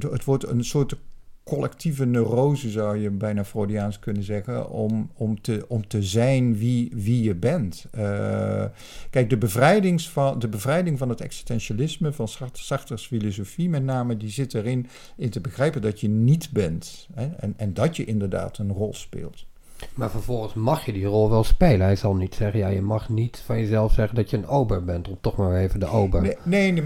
[0.01, 0.97] het wordt een soort
[1.45, 6.93] collectieve neurose, zou je bijna Freudiaans kunnen zeggen, om, om, te, om te zijn wie,
[6.95, 7.87] wie je bent.
[7.91, 8.65] Eh,
[9.11, 14.17] kijk, de, bevrijdings van, de bevrijding van het existentialisme, van Sart- Sartre's filosofie met name,
[14.17, 17.09] die zit erin in te begrijpen dat je niet bent.
[17.15, 19.47] Hè, en, en dat je inderdaad een rol speelt.
[19.95, 21.87] Maar vervolgens mag je die rol wel spelen.
[21.87, 24.85] Hij zal niet zeggen, ja, je mag niet van jezelf zeggen dat je een ober
[24.85, 25.09] bent.
[25.09, 26.23] Om toch maar even de ober.
[26.45, 26.83] Nee, nee,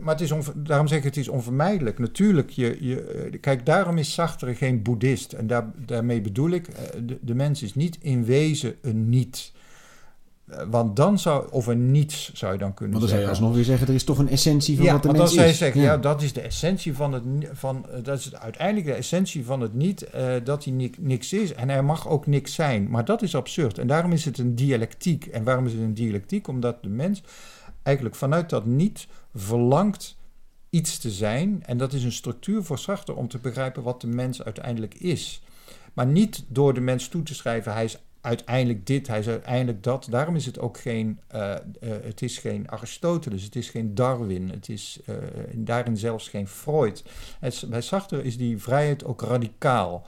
[0.00, 1.98] maar het is daarom zeg ik het is onvermijdelijk.
[1.98, 5.32] Natuurlijk, je, je, eh, kijk, daarom is Sartre geen boeddhist.
[5.32, 9.52] En daar, daarmee bedoel ik, eh, de, de mens is niet in wezen een niet.
[10.46, 13.26] Eh, Want dan zou, of een niets zou je dan kunnen Want dan zou je
[13.26, 13.28] zeggen.
[13.30, 15.38] alsnog weer zeggen, er is toch een essentie van ja, wat de want mens dan
[15.38, 15.58] zou je is.
[15.58, 15.96] zeggen, ja.
[15.96, 19.74] dat is de essentie van het, van, eh, dat is uiteindelijk de essentie van het
[19.74, 21.54] niet, eh, dat hij ni- niks is.
[21.54, 22.90] En er mag ook niks zijn.
[22.90, 23.78] Maar dat is absurd.
[23.78, 25.26] En daarom is het een dialectiek.
[25.26, 26.48] En waarom is het een dialectiek?
[26.48, 27.22] Omdat de mens
[27.82, 30.16] eigenlijk vanuit dat niet verlangt
[30.70, 31.62] iets te zijn.
[31.66, 35.42] En dat is een structuur voor Sartre om te begrijpen wat de mens uiteindelijk is.
[35.92, 39.82] Maar niet door de mens toe te schrijven, hij is uiteindelijk dit, hij is uiteindelijk
[39.82, 40.06] dat.
[40.10, 44.50] Daarom is het ook geen, eh, eh, het is geen Aristoteles, het is geen Darwin,
[44.50, 45.14] het is eh,
[45.54, 47.04] daarin zelfs geen Freud.
[47.40, 50.06] Het, bij Sartre is die vrijheid ook radicaal.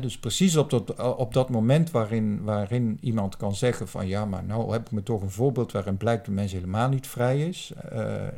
[0.00, 4.44] Dus precies op dat, op dat moment waarin, waarin iemand kan zeggen van ja, maar
[4.44, 7.72] nou heb ik me toch een voorbeeld waarin blijkt dat mens helemaal niet vrij is.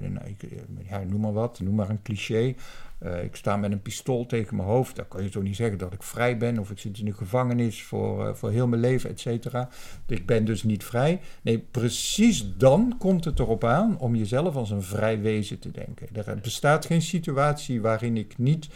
[0.00, 0.48] Nou, ik,
[0.88, 2.54] ja, noem maar wat, noem maar een cliché.
[3.02, 4.96] Eh, ik sta met een pistool tegen mijn hoofd.
[4.96, 6.58] Dan kan je toch niet zeggen dat ik vrij ben.
[6.58, 9.68] Of ik zit in de gevangenis voor, eh, voor heel mijn leven, et cetera.
[10.06, 11.20] Ik ben dus niet vrij.
[11.42, 16.08] Nee, precies dan komt het erop aan om jezelf als een vrij wezen te denken.
[16.26, 18.68] Er bestaat geen situatie waarin ik niet...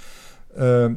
[0.54, 0.92] eh, eh,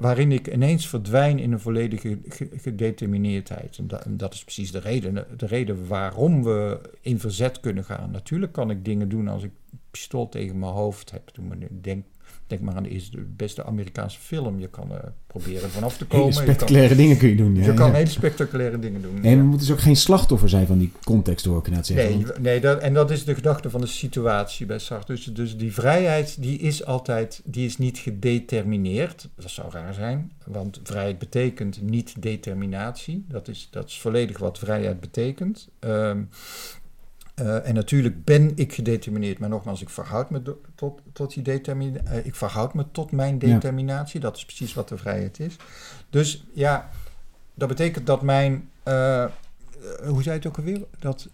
[0.00, 3.78] waarin ik ineens verdwijn in een volledige ge- gedetermineerdheid.
[3.78, 8.10] En dat, is precies de reden, de reden waarom we in verzet kunnen gaan.
[8.10, 9.50] Natuurlijk kan ik dingen doen als ik
[9.90, 11.28] pistool tegen mijn hoofd heb.
[11.28, 12.04] Toen men denk,
[12.50, 14.60] denk maar aan de eerste, de beste Amerikaanse film.
[14.60, 16.24] Je kan er proberen vanaf te komen.
[16.24, 17.54] Hele kan, spectaculaire dingen kun je doen.
[17.54, 19.20] Ja, je kan hele spectaculaire dingen doen.
[19.20, 19.36] Nee, ja.
[19.36, 22.16] we moeten dus ook geen slachtoffer zijn van die context, hoor ik inderdaad zeggen.
[22.16, 25.14] Nee, nee dat, en dat is de gedachte van de situatie bij Sartre.
[25.14, 29.28] Dus, dus die vrijheid die is altijd, die is niet gedetermineerd.
[29.34, 33.24] Dat zou raar zijn, want vrijheid betekent niet determinatie.
[33.28, 35.68] Dat is, dat is volledig wat vrijheid betekent.
[35.78, 36.22] Ehm,
[37.40, 40.42] eh, en natuurlijk ben ik gedetermineerd, maar nogmaals, ik verhoud me
[40.74, 42.22] tot, tot die determinatie.
[42.22, 43.38] ik verhoud me tot mijn Ja.
[43.38, 44.20] determinatie.
[44.20, 45.56] Dat is precies wat de vrijheid is.
[46.10, 46.90] Dus ja,
[47.54, 48.70] dat betekent dat mijn.
[48.82, 49.30] eh, eh,
[50.06, 50.80] hoe zei het ook alweer?
[50.98, 51.28] Dat.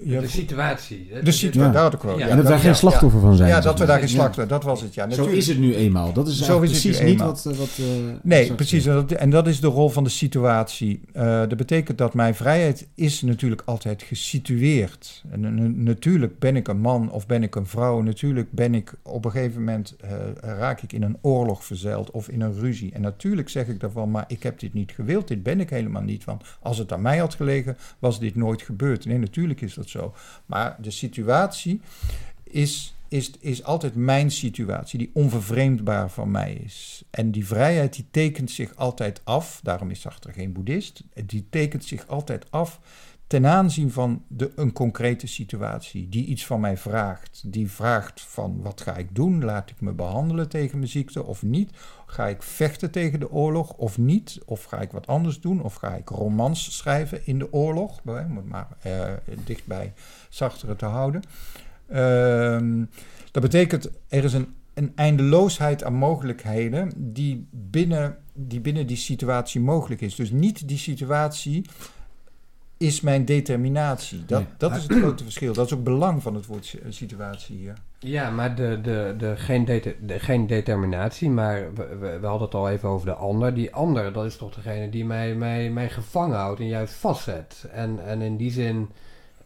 [0.00, 1.08] De situatie.
[1.22, 1.70] de situatie, Ja.
[1.72, 3.48] daar had ik en dat wij geen slachtoffer van zijn.
[3.48, 4.12] Ja, dat we daar geen Ja.
[4.14, 5.02] slachtoffer, dat was het, ja.
[5.02, 5.36] Zo Natuurlijk.
[5.36, 6.12] is het nu eenmaal.
[6.12, 7.26] Dat is Zo precies niet eenmaal.
[7.26, 7.46] wat...
[7.46, 7.84] eh, wat eh,
[8.22, 8.82] Nee, precies.
[8.84, 8.96] zegt.
[8.96, 11.00] En dat, en dat is de rol van de situatie.
[11.12, 15.22] Eh, dat betekent dat mijn vrijheid is natuurlijk altijd gesitueerd.
[15.30, 18.00] En, natuurlijk ben ik een man of ben ik een vrouw.
[18.00, 22.28] Natuurlijk ben ik op een gegeven moment eh, raak ik in een oorlog verzeild of
[22.28, 22.92] in een ruzie.
[22.92, 25.28] En natuurlijk zeg ik daarvan, maar ik heb dit niet gewild.
[25.28, 26.24] Dit ben ik helemaal niet.
[26.24, 29.04] Want als het aan mij had gelegen, was dit nooit gebeurd.
[29.04, 30.14] Nee, natuurlijk is dat zo.
[30.46, 31.80] Maar de situatie
[32.44, 37.04] is, is, is altijd mijn situatie, die onvervreemdbaar van mij is.
[37.10, 41.84] En die vrijheid die tekent zich altijd af, daarom is Sartre geen boeddhist, die tekent
[41.84, 42.80] zich altijd af
[43.30, 47.42] ten aanzien van de, een concrete situatie die iets van mij vraagt.
[47.46, 49.44] Die vraagt van wat ga ik doen?
[49.44, 51.70] Laat ik me behandelen tegen mijn ziekte of niet?
[52.06, 54.38] Ga ik vechten tegen de oorlog of niet?
[54.44, 55.62] Of ga ik wat anders doen?
[55.62, 58.00] Of ga ik romans schrijven in de oorlog?
[58.04, 59.12] Om het maar eh,
[59.44, 59.92] dicht bij
[60.28, 61.22] Sartre te houden.
[61.88, 62.84] Ehm,
[63.30, 69.60] dat betekent, er is een, een eindeloosheid aan mogelijkheden die binnen, die binnen die situatie
[69.60, 70.14] mogelijk is.
[70.14, 71.64] Dus niet die situatie
[72.80, 74.24] is mijn determinatie.
[74.24, 74.48] Dat, Nee.
[74.56, 75.52] dat is het grote verschil.
[75.52, 77.74] Dat is ook belang van het woord si- situatie hier.
[77.98, 82.54] Ja, maar de, de, de, geen, de, geen determinatie, maar we, we, we hadden het
[82.54, 83.54] al even over de ander.
[83.54, 87.64] Die ander, dat is toch degene die mij, mij, mij gevangen houdt en juist vastzet.
[87.72, 88.90] En, en in die zin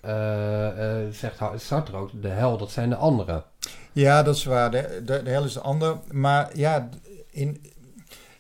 [0.01, 3.45] eh, eh, zegt Sartre ook, de hel, dat zijn de anderen.
[3.93, 4.71] Ja, dat is waar.
[4.71, 5.97] De, de, de hel is de ander.
[6.11, 6.89] Maar ja,
[7.31, 7.63] in,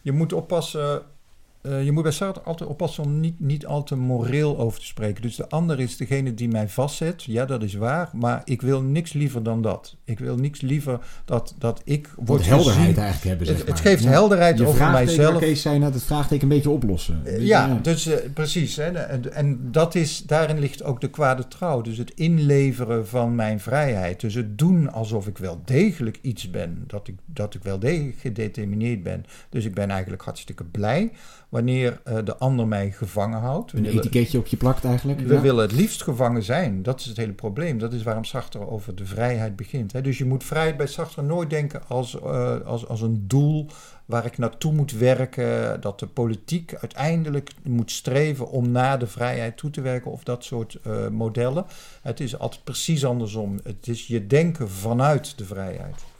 [0.02, 1.02] je moet oppassen
[1.64, 4.86] eh, je moet bij Sartre altijd oppassen om niet, niet al te moreel over te
[4.86, 5.22] spreken.
[5.22, 7.22] Dus de ander is degene die mij vastzet.
[7.22, 8.10] Ja, dat is waar.
[8.12, 9.96] Maar ik wil niks liever dan dat.
[10.04, 13.66] Ik wil niks liever dat, dat ik Wat word helderheid gezien- eigenlijk hebben, zeg Het,
[13.66, 13.76] maar.
[13.76, 14.10] het geeft Ja.
[14.10, 15.38] helderheid over mijzelf.
[15.38, 17.20] Kees zei net, het vraagteken een beetje oplossen.
[17.24, 18.76] Eh, Ja, dus eh, precies.
[18.76, 21.80] Hè, en, en dat is, daarin ligt ook de kwade trouw.
[21.80, 24.20] Dus het inleveren van mijn vrijheid.
[24.20, 26.84] Dus het doen alsof ik wel degelijk iets ben.
[26.86, 29.24] Dat ik, dat ik wel degelijk gedetermineerd ben.
[29.48, 31.10] Dus ik ben eigenlijk hartstikke blij
[31.54, 33.72] wanneer eh, de ander mij gevangen houdt.
[33.72, 35.20] Een etiketje op je plakt eigenlijk.
[35.20, 35.40] we ja.
[35.40, 36.82] willen het liefst gevangen zijn.
[36.82, 37.78] Dat is het hele probleem.
[37.78, 39.92] Dat is waarom Sartre over de vrijheid begint.
[39.92, 40.00] Hè.
[40.00, 43.66] Dus je moet vrijheid bij Sartre nooit denken als, eh, als, als een doel
[44.04, 45.80] waar ik naartoe moet werken.
[45.80, 50.44] Dat de politiek uiteindelijk moet streven om naar de vrijheid toe te werken of dat
[50.44, 51.64] soort eh, modellen.
[52.02, 53.58] Het is altijd precies andersom.
[53.62, 56.13] Het is je denken vanuit de vrijheid.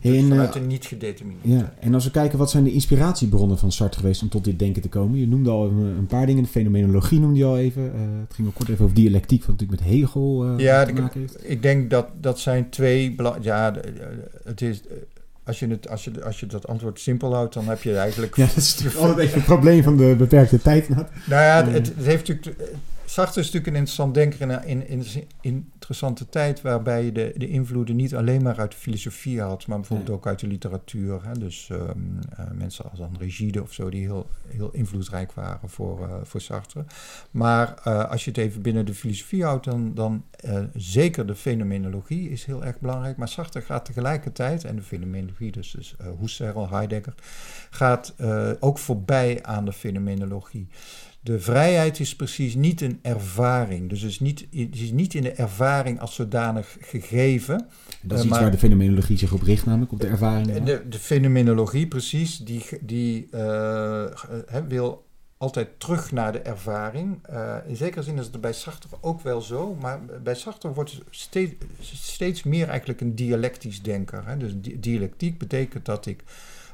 [0.00, 1.44] Dus en, vanuit eh, de niet gedetermineerd.
[1.60, 4.58] Ja, en als we kijken, wat zijn de inspiratiebronnen van Sartre geweest om tot dit
[4.58, 5.18] denken te komen?
[5.18, 7.82] Je noemde al een, een paar dingen, de fenomenologie noemde je al even.
[7.94, 10.90] Eh, het ging ook kort even over dialectiek, wat natuurlijk met Hegel eh, Ja, te
[10.90, 11.50] ik- maken heeft.
[11.50, 13.14] Ik denk dat dat zijn twee.
[13.14, 13.90] bela- Ja, eh,
[14.44, 14.80] het is.
[14.86, 14.96] eh,
[15.44, 18.36] Als je, het, als, je, als je dat antwoord simpel houdt, dan heb je eigenlijk.
[18.36, 20.88] Ja, dat is natuurlijk altijd even het probleem van de beperkte tijd.
[20.88, 21.72] Nou ja, het, Eh.
[21.72, 22.70] het, het heeft natuurlijk.
[23.06, 27.12] Sartre is natuurlijk een interessant denker in een in, in, in interessante tijd waarbij je
[27.12, 30.46] de, de invloeden niet alleen maar uit de filosofie had, maar bijvoorbeeld ook uit de
[30.46, 31.26] literatuur.
[31.26, 31.32] Hè?
[31.32, 31.98] Dus ehm,
[32.36, 36.40] eh, mensen als André Gide of zo, die heel, heel invloedrijk waren voor, eh, voor
[36.40, 36.84] Sartre.
[37.30, 40.24] Maar eh, als je het even binnen de filosofie houdt, dan, dan
[40.74, 43.16] zeker de fenomenologie is heel erg belangrijk.
[43.16, 47.14] Maar Sartre gaat tegelijkertijd, en de fenomenologie, dus, dus Husserl, Heidegger,
[47.70, 48.14] gaat
[48.60, 50.68] ook voorbij aan de fenomenologie.
[51.26, 53.88] De vrijheid is precies niet een ervaring.
[53.88, 57.56] Dus het is niet, het is niet in de ervaring als zodanig gegeven.
[58.02, 60.50] Dat is Eh, iets maar- waar de fenomenologie zich op richt, namelijk op de ervaring.
[60.50, 64.04] En De, de fenomenologie, precies, die, die eh,
[64.68, 65.04] wil
[65.36, 67.18] altijd terug naar de ervaring.
[67.22, 70.92] Eh, in zekere zin is het bij Sartre ook wel zo, maar bij Sartre wordt
[70.92, 71.54] het steeds,
[71.92, 74.22] steeds meer eigenlijk een dialectisch denker.
[74.26, 74.36] Hè.
[74.36, 76.22] Dus di- dialectiek betekent dat ik,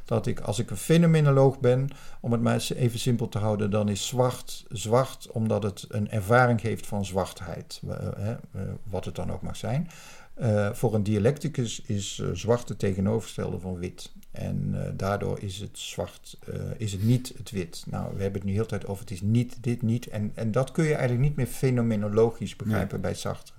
[0.04, 1.88] dat ik, als ik een fenomenoloog ben,
[2.20, 6.60] om het maar even simpel te houden, dan is zwart zwart omdat het een ervaring
[6.60, 8.36] geeft van zwartheid, eh, eh,
[8.84, 9.90] wat het dan ook mag zijn.
[10.34, 14.12] Eh, voor een dialecticus is zwart het tegenovergestelde van wit.
[14.30, 16.38] En daardoor is het zwart,
[16.76, 17.84] is het niet het wit.
[17.88, 20.06] Nou, we hebben het nu heel de tijd over het is niet dit, niet.
[20.06, 23.54] En, en dat kun je eigenlijk niet meer fenomenologisch begrijpen bij Sartre.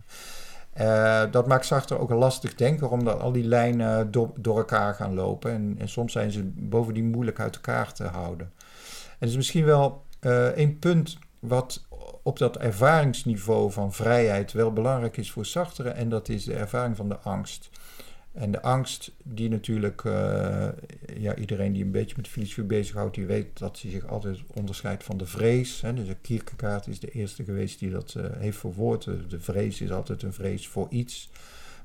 [0.73, 4.93] Eh, dat maakt Sartre ook een lastig denker, omdat al die lijnen door, door elkaar
[4.93, 5.51] gaan lopen.
[5.51, 8.51] En, en soms zijn ze bovendien moeilijk uit elkaar te houden.
[9.19, 11.85] En is misschien wel eh één punt wat
[12.23, 15.89] op dat ervaringsniveau van vrijheid wel belangrijk is voor Sartre.
[15.89, 17.69] En dat is de ervaring van de angst.
[18.33, 20.67] En de angst die natuurlijk, eh,
[21.17, 25.03] ja, iedereen die een beetje met filosofie bezighoudt, die weet dat hij zich altijd onderscheidt
[25.03, 25.81] van de vrees.
[25.81, 25.93] Hè.
[25.93, 29.03] Dus Kierkegaard is de eerste geweest die dat eh, heeft verwoord.
[29.29, 31.29] De vrees is altijd een vrees voor iets.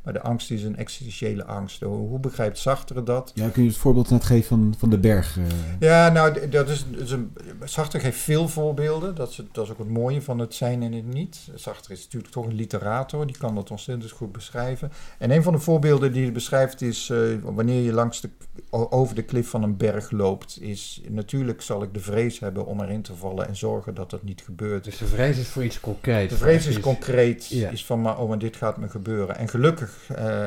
[0.08, 1.80] Maar de angst is een existentiële angst.
[1.80, 3.32] Hoe hoe begrijpt Sartre dat?
[3.34, 5.38] Ja, kun je het voorbeeld net geven van, van de berg?
[5.38, 5.44] eh,
[5.80, 7.32] Ja, nou, dat is, dat is een,
[7.64, 9.14] Sartre geeft veel voorbeelden.
[9.14, 11.38] Dat is, dat is ook het mooie van het zijn en het niet.
[11.54, 14.92] Sartre is natuurlijk toch een literator, die kan dat ontzettend goed beschrijven.
[15.18, 18.28] En een van de voorbeelden die hij beschrijft is eh, wanneer je langs de,
[18.70, 20.58] over de klif van een berg loopt.
[20.60, 24.22] Is natuurlijk zal ik de vrees hebben om erin te vallen en zorgen dat dat
[24.22, 24.84] niet gebeurt.
[24.84, 26.32] Dus de vrees is voor iets concreets.
[26.32, 27.68] De vrees is concreet, Ja.
[27.70, 29.36] is van, maar, oh, maar dit gaat me gebeuren.
[29.36, 29.96] En gelukkig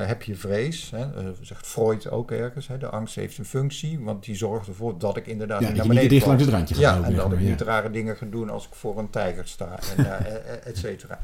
[0.05, 2.67] heb je vrees, hè, eh, zegt Freud ook ergens.
[2.67, 5.87] Hè, de angst heeft een functie, want die zorgt ervoor dat ik inderdaad ja, naar
[5.87, 8.49] beneden dicht langs het randje Ja, lopen, en dat ik niet rare dingen ga doen
[8.49, 11.19] als ik voor een tijger sta, en, eh, eh, eh, et cetera.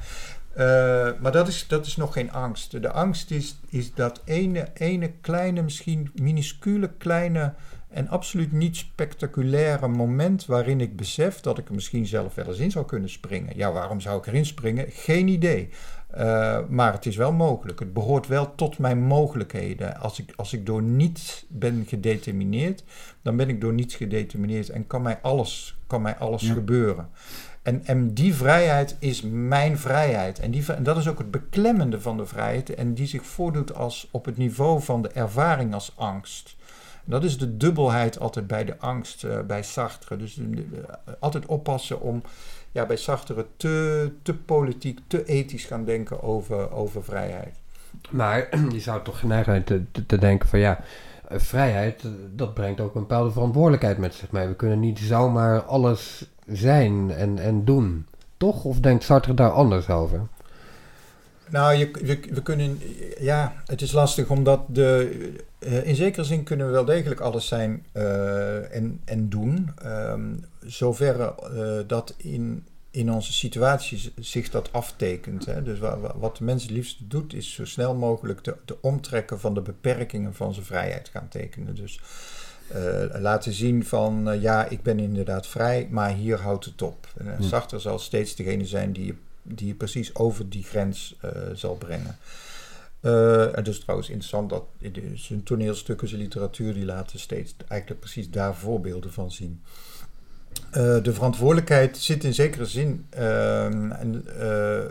[0.58, 2.82] Eh, maar dat is, dat is nog geen angst.
[2.82, 7.54] De angst is, is dat ene, ene kleine, misschien minuscule kleine
[7.90, 12.58] en absoluut niet spectaculaire moment waarin ik besef dat ik er misschien zelf wel eens
[12.58, 13.58] in zou kunnen springen.
[13.58, 14.86] Ja, waarom zou ik erin springen?
[14.90, 15.70] Geen idee.
[16.18, 17.80] Eh, maar het is wel mogelijk.
[17.80, 20.00] Het behoort wel tot mijn mogelijkheden.
[20.00, 22.84] Als ik, als ik door niets ben gedetermineerd,
[23.22, 26.54] dan ben ik door niets gedetermineerd en kan mij alles, kan mij alles Ja.
[26.54, 27.10] gebeuren.
[27.62, 30.40] En, en die vrijheid is mijn vrijheid.
[30.40, 32.76] En, die, en dat is ook het beklemmende van de vrijheid.
[32.76, 36.56] En die zich voordoet als op het niveau van de ervaring als angst.
[37.06, 40.18] Dat is de dubbelheid altijd bij de angst, eh, bij Sartre.
[40.18, 40.44] Dus eh,
[41.20, 42.22] altijd oppassen om
[42.72, 47.56] ja, bij Sartre te, te politiek, te ethisch gaan denken over, over vrijheid.
[48.10, 50.80] Maar je zou toch geneigd te, te denken van ja,
[51.28, 54.48] eh, vrijheid, eh, dat brengt ook een bepaalde verantwoordelijkheid met zich mee.
[54.48, 58.06] We kunnen niet zomaar alles zijn en, en doen.
[58.38, 58.64] Toch?
[58.64, 60.28] Of denkt Sartre daar anders over?
[61.50, 62.80] Nou, je, we, we kunnen,
[63.20, 65.18] ja, het is lastig omdat de,
[65.60, 69.70] eh, in zekere zin kunnen we wel degelijk alles zijn eh, en, en doen.
[70.66, 75.46] Zoverre eh, dat in, in onze situaties zich dat aftekent.
[75.46, 75.64] Hè.
[75.64, 78.78] Dus wa- wa- wat de mens het liefst doet, is zo snel mogelijk de, de
[78.82, 81.76] omtrekken van de beperkingen van zijn vrijheid gaan tekenen.
[81.76, 82.00] Dus
[83.20, 87.08] laten zien van, ja, ik ben inderdaad vrij, maar hier houdt het op.
[87.18, 87.48] En, Ja.
[87.48, 89.16] Sartre zal steeds degene zijn die je,
[89.48, 92.18] die je precies over die grens eh, zal brengen.
[93.00, 94.64] Eh, en dus trouwens interessant dat
[95.16, 99.62] zijn toneelstukken, zijn literatuur, die laten steeds eigenlijk precies daar voorbeelden van zien.
[100.72, 104.86] Eh, de verantwoordelijkheid zit in zekere zin ehm, eh,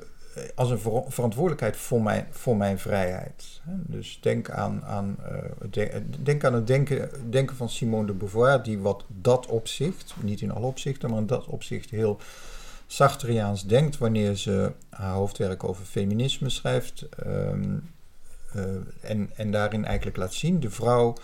[0.54, 3.60] als een ver- verantwoordelijkheid voor mijn, voor mijn vrijheid.
[3.64, 5.16] Dus denk aan, aan,
[6.22, 10.50] denk aan het denken, denken van Simone de Beauvoir, die wat dat opzicht, niet in
[10.50, 12.20] alle opzichten, maar in dat opzicht heel
[12.86, 17.06] Sartreaans denkt wanneer ze haar hoofdwerk over feminisme schrijft.
[17.24, 17.76] ehm,
[18.52, 18.62] eh,
[19.00, 21.14] en, en daarin eigenlijk laat zien, de vrouw.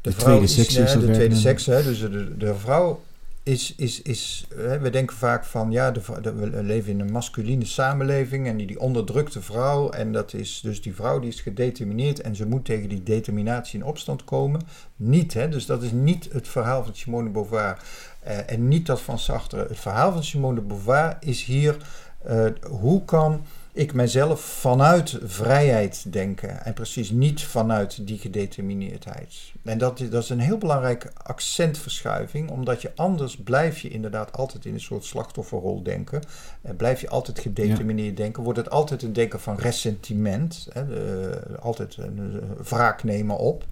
[0.00, 1.40] De tweede seks is dat de werk, tweede hè?
[1.40, 3.02] seks, hè, dus de, de vrouw
[3.42, 7.12] is, is, is hè, we denken vaak van ja, de, de- we leven in een
[7.12, 9.90] masculine samenleving en die, die onderdrukte vrouw.
[9.90, 13.78] En dat is dus die vrouw die is gedetermineerd en ze moet tegen die determinatie
[13.78, 14.60] in opstand komen.
[14.96, 17.78] Niet, hè, dus dat is niet het verhaal van Simone de Beauvoir
[18.26, 19.66] eh, en niet dat van Sartre.
[19.68, 21.76] Het verhaal van Simone de Beauvoir is hier
[22.24, 29.34] eh, hoe kan ik mezelf vanuit vrijheid denken en precies niet vanuit die gedetermineerdheid.
[29.64, 34.32] En dat, is- dat is een heel belangrijke accentverschuiving, omdat je anders blijf je inderdaad
[34.36, 36.22] altijd in een soort slachtofferrol denken.
[36.62, 40.82] En blijf je altijd gedetermineerd denken, wordt het altijd een denken van ressentiment, hè,
[41.30, 43.64] eh, altijd een eh, wraak nemen op.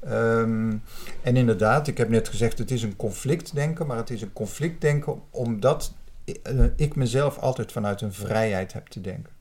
[0.00, 0.76] Ehm,
[1.22, 5.20] en inderdaad, ik heb net gezegd, het is een conflictdenken, maar het is een conflictdenken
[5.30, 5.94] omdat
[6.24, 9.32] eh, ik mezelf altijd vanuit een vrijheid heb te denken.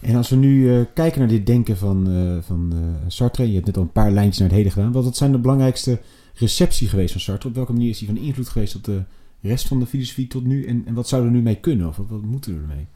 [0.00, 2.72] En als we nu eh, kijken naar dit denken van, eh, van
[3.06, 4.92] Sartre, je hebt net al een paar lijntjes naar het heden gedaan.
[4.92, 5.98] Wat zijn de belangrijkste
[6.34, 7.48] receptie geweest van Sartre?
[7.48, 9.02] Op welke manier is die van invloed geweest op de
[9.40, 10.66] rest van de filosofie tot nu?
[10.66, 11.88] En, en wat zou er nu mee kunnen?
[11.88, 12.86] Of wat, wat moeten we ermee?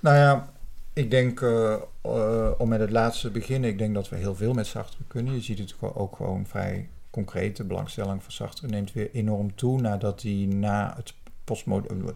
[0.00, 0.52] Nou ja,
[1.00, 1.72] ik denk, eh,
[2.02, 5.04] eh, om met het laatste te beginnen, ik denk dat we heel veel met Sartre
[5.06, 5.34] kunnen.
[5.34, 7.56] Je ziet het ook gewoon vrij concreet.
[7.56, 11.14] De belangstelling voor Sartre neemt weer enorm toe nadat hij na het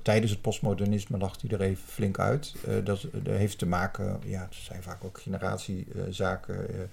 [0.03, 2.55] tijdens het postmodernisme lag hij er even flink uit.
[2.67, 6.91] Eh, dat, heeft te maken, ja, het zijn vaak ook generatiezaken.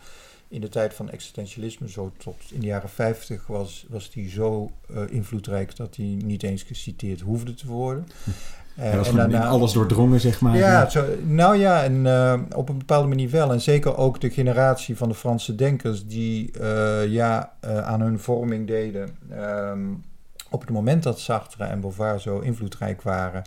[0.47, 4.71] in de tijd van existentialisme, zo tot in de jaren 50, was, was die zo
[5.09, 8.07] invloedrijk dat hij niet eens geciteerd hoefde te worden.
[8.75, 10.57] Eh, Hij was en in daarna- alles doordrongen, zeg maar.
[10.57, 13.51] ja, zo, nou ja, en eh, op een bepaalde manier wel.
[13.51, 17.51] En zeker ook de generatie van de Franse denkers die eh, ja,
[17.83, 19.09] aan hun vorming deden.
[19.31, 19.79] Ehm,
[20.49, 23.43] op het moment dat Sartre en Beauvoir zo invloedrijk waren,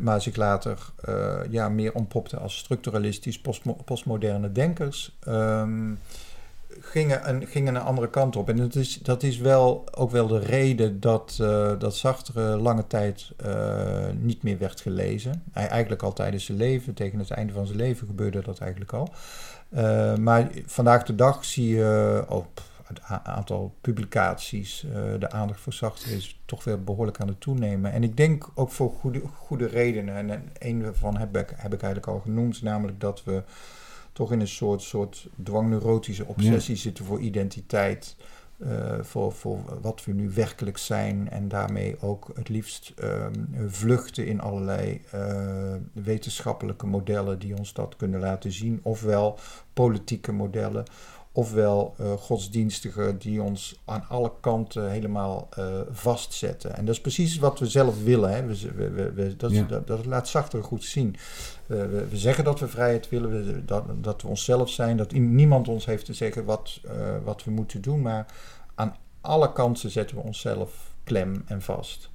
[0.00, 0.78] maar zich later
[1.50, 5.90] ja, meer ontpopten als structuralistisch postmo- postmoderne denkers, ehm,
[6.80, 8.48] gingen, een, gingen een andere kant op.
[8.48, 12.86] En dat is, dat is wel ook wel de reden dat, eh, dat Sartre lange
[12.86, 15.42] tijd eh, niet meer werd gelezen.
[15.52, 18.92] Hij, eigenlijk al tijdens zijn leven, tegen het einde van zijn leven gebeurde dat eigenlijk
[18.92, 19.08] al.
[19.68, 24.86] Eh, maar vandaag de dag zie je op het a- aantal publicaties,
[25.18, 27.92] de aandacht voor Sartre is toch weer behoorlijk aan het toenemen.
[27.92, 30.14] En ik denk ook voor goede, goede redenen.
[30.16, 33.42] En en een daarvan heb ik, heb ik eigenlijk al genoemd, namelijk dat we
[34.16, 38.16] toch in een soort, soort dwangneurotische obsessie zitten voor identiteit.
[38.58, 43.32] eh, voor, voor wat we nu werkelijk zijn en daarmee ook het liefst ehm,
[43.66, 49.38] vluchten in allerlei eh, wetenschappelijke modellen die ons dat kunnen laten zien, ofwel
[49.72, 50.84] politieke modellen,
[51.36, 56.76] ofwel eh, godsdienstige die ons aan alle kanten helemaal eh, vastzetten.
[56.76, 58.30] En dat is precies wat we zelf willen.
[58.34, 58.46] Hè.
[58.46, 59.62] We, we, we- dat, Ja.
[59.62, 61.16] dat, dat laat Sartre goed zien.
[61.66, 65.12] We, we, we zeggen dat we vrijheid willen, we- dat, dat we onszelf zijn, dat
[65.12, 66.92] niemand ons heeft te zeggen wat, eh,
[67.24, 68.26] wat we moeten doen, maar
[68.74, 72.10] aan alle kanten zetten we onszelf klem en vast.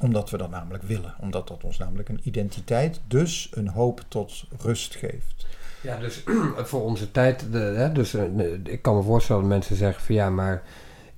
[0.00, 4.44] Omdat we dat namelijk willen, omdat dat ons namelijk een identiteit, dus een hoop tot
[4.58, 5.46] rust geeft.
[5.86, 6.22] Ja, dus
[6.70, 8.24] voor onze tijd, de, hè, dus eh,
[8.64, 10.62] ik kan me voorstellen dat mensen zeggen van ja, maar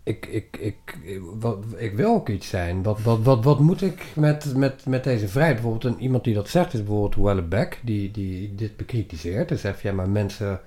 [0.02, 0.98] ik, ik, ik,
[1.40, 2.82] wat, ik wil ook iets zijn.
[2.82, 5.60] Wat, wat, wat, wat moet ik met, met, met deze vrijheid?
[5.60, 9.50] Bijvoorbeeld een, iemand die dat zegt is bijvoorbeeld Wellebeck, die, die dit bekritiseert.
[9.50, 10.60] En zegt ja, maar mensen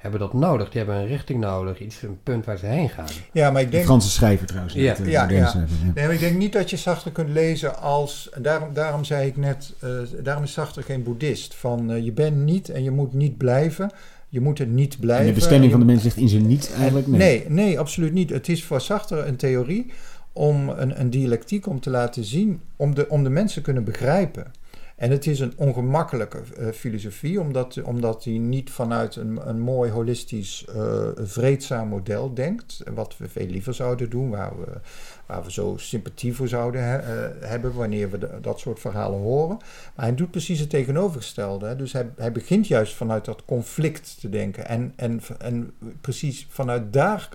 [0.00, 0.70] hebben dat nodig.
[0.70, 3.06] Die hebben een richting nodig, iets, een punt waar ze heen gaan.
[3.32, 4.74] Ja, maar ik De denk, Franse schrijver trouwens.
[4.74, 4.94] Ja.
[4.94, 5.50] de Ja, moderne ja.
[5.50, 5.92] schrijver, ja.
[5.94, 8.28] Nee, maar ik denk niet dat je Sartre kunt lezen als.
[8.32, 9.72] en Daarom, daarom zei ik net.
[9.80, 9.90] eh,
[10.22, 11.54] daarom is Sartre geen boeddhist.
[11.54, 13.90] Van eh, je bent niet en je moet niet blijven.
[14.28, 15.26] Je moet er niet En blijven.
[15.26, 17.06] de bestemming van de mens ligt in zijn niet eigenlijk.
[17.06, 17.18] Nee.
[17.18, 18.30] Nee, nee, absoluut niet.
[18.30, 19.86] Het is voor Sartre een theorie
[20.32, 23.84] om een, een dialectiek om te laten zien, om de, om de mensen te kunnen
[23.84, 24.52] begrijpen.
[25.00, 29.90] En het is een ongemakkelijke uh, filosofie, omdat, omdat hij niet vanuit een, een mooi
[29.90, 32.82] holistisch, uh, vreedzaam model denkt.
[32.94, 34.80] Wat we veel liever zouden doen, waar we,
[35.26, 39.56] waar we zo sympathie voor zouden he, uh, hebben wanneer we dat soort verhalen horen.
[39.94, 41.66] Maar hij doet precies het tegenovergestelde.
[41.66, 41.76] Hè.
[41.76, 44.68] Dus hij, hij begint juist vanuit dat conflict te denken.
[44.68, 47.28] En, en, en precies vanuit daar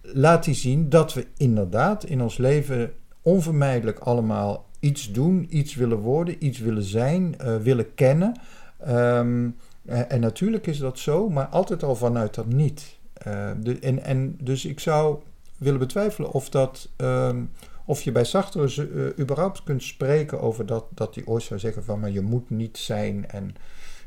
[0.00, 5.98] laat hij zien dat we inderdaad in ons leven onvermijdelijk allemaal iets doen, iets willen
[5.98, 8.40] worden, iets willen zijn, uh, willen kennen.
[8.88, 12.98] Um, en natuurlijk is dat zo, maar altijd al vanuit dat niet.
[13.60, 15.22] De, en, en dus ik zou
[15.56, 17.50] willen betwijfelen of, dat, um,
[17.84, 22.00] of je bij uh, überhaupt kunt spreken over dat, dat hij ooit zou zeggen van
[22.00, 23.54] maar je moet niet zijn en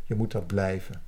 [0.03, 1.01] je moet dat blijven.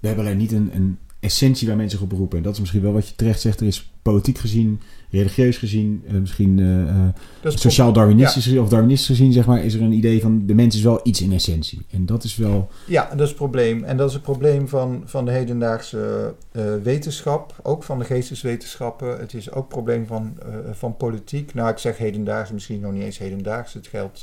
[0.00, 2.38] We hebben alleen niet een, een essentie waar mensen op beroepen.
[2.38, 3.60] En dat is misschien wel wat je terecht zegt.
[3.60, 7.08] Er is politiek gezien, religieus gezien, uh, misschien uh,
[7.44, 8.60] sociaal-darwinistisch ja.
[8.60, 11.20] of darwinistisch gezien, zeg maar, is er een idee van de mens is wel iets
[11.20, 11.86] in essentie.
[11.90, 12.68] En dat is wel.
[12.86, 13.84] Ja, dat is het probleem.
[13.84, 19.18] En dat is het probleem van, van de hedendaagse uh, wetenschap, ook van de geesteswetenschappen.
[19.18, 20.38] Het is ook het probleem van,
[20.72, 21.54] van politiek.
[21.54, 23.72] Nou, ik zeg hedendaags, misschien nog niet eens hedendaags.
[23.72, 24.22] Het geldt,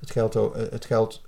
[0.00, 0.38] het geldt,
[0.70, 1.22] het geldt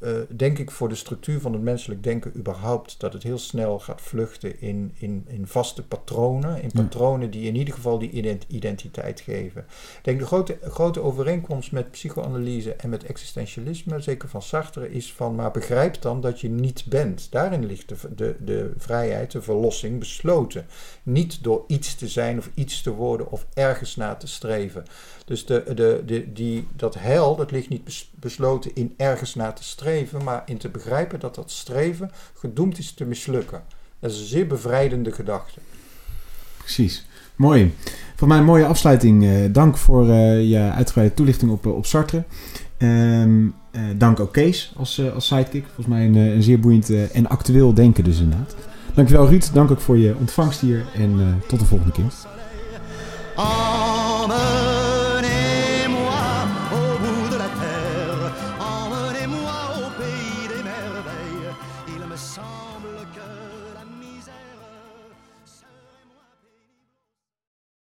[0.00, 3.78] uh, denk ik voor de structuur van het menselijk denken überhaupt dat het heel snel
[3.78, 6.62] gaat vluchten in, in, in vaste patronen.
[6.62, 9.60] In patronen die in ieder geval die identiteit geven.
[9.60, 15.12] Ik denk de grote, grote overeenkomst met psychoanalyse en met existentialisme, zeker van Sartre, is
[15.12, 17.26] van maar begrijp dan dat je niet bent.
[17.30, 20.66] Daarin ligt de, de, de vrijheid, de verlossing besloten.
[21.02, 24.84] Niet door iets te zijn of iets te worden of ergens naar te streven.
[25.24, 29.62] Dus de, de, de, die, dat heil, dat ligt niet besloten in ergens naar te
[29.62, 29.86] streven,
[30.24, 33.62] maar in te begrijpen dat dat streven gedoemd is te mislukken.
[33.98, 35.60] Dat is een zeer bevrijdende gedachte.
[36.56, 37.06] Precies.
[37.36, 37.74] Mooi.
[38.16, 39.22] Voor mij een mooie afsluiting.
[39.22, 42.24] Uh, dank voor uh, je uitgebreide toelichting op, uh, op Sartre.
[42.78, 43.54] Um,
[43.96, 45.64] dank ook Kees als, als sidekick.
[45.64, 48.54] Volgens mij een, een zeer boeiend en actueel denken dus inderdaad.
[48.94, 49.50] Dankjewel Ruud.
[49.52, 52.12] Dank ook voor je ontvangst hier en tot de volgende keer.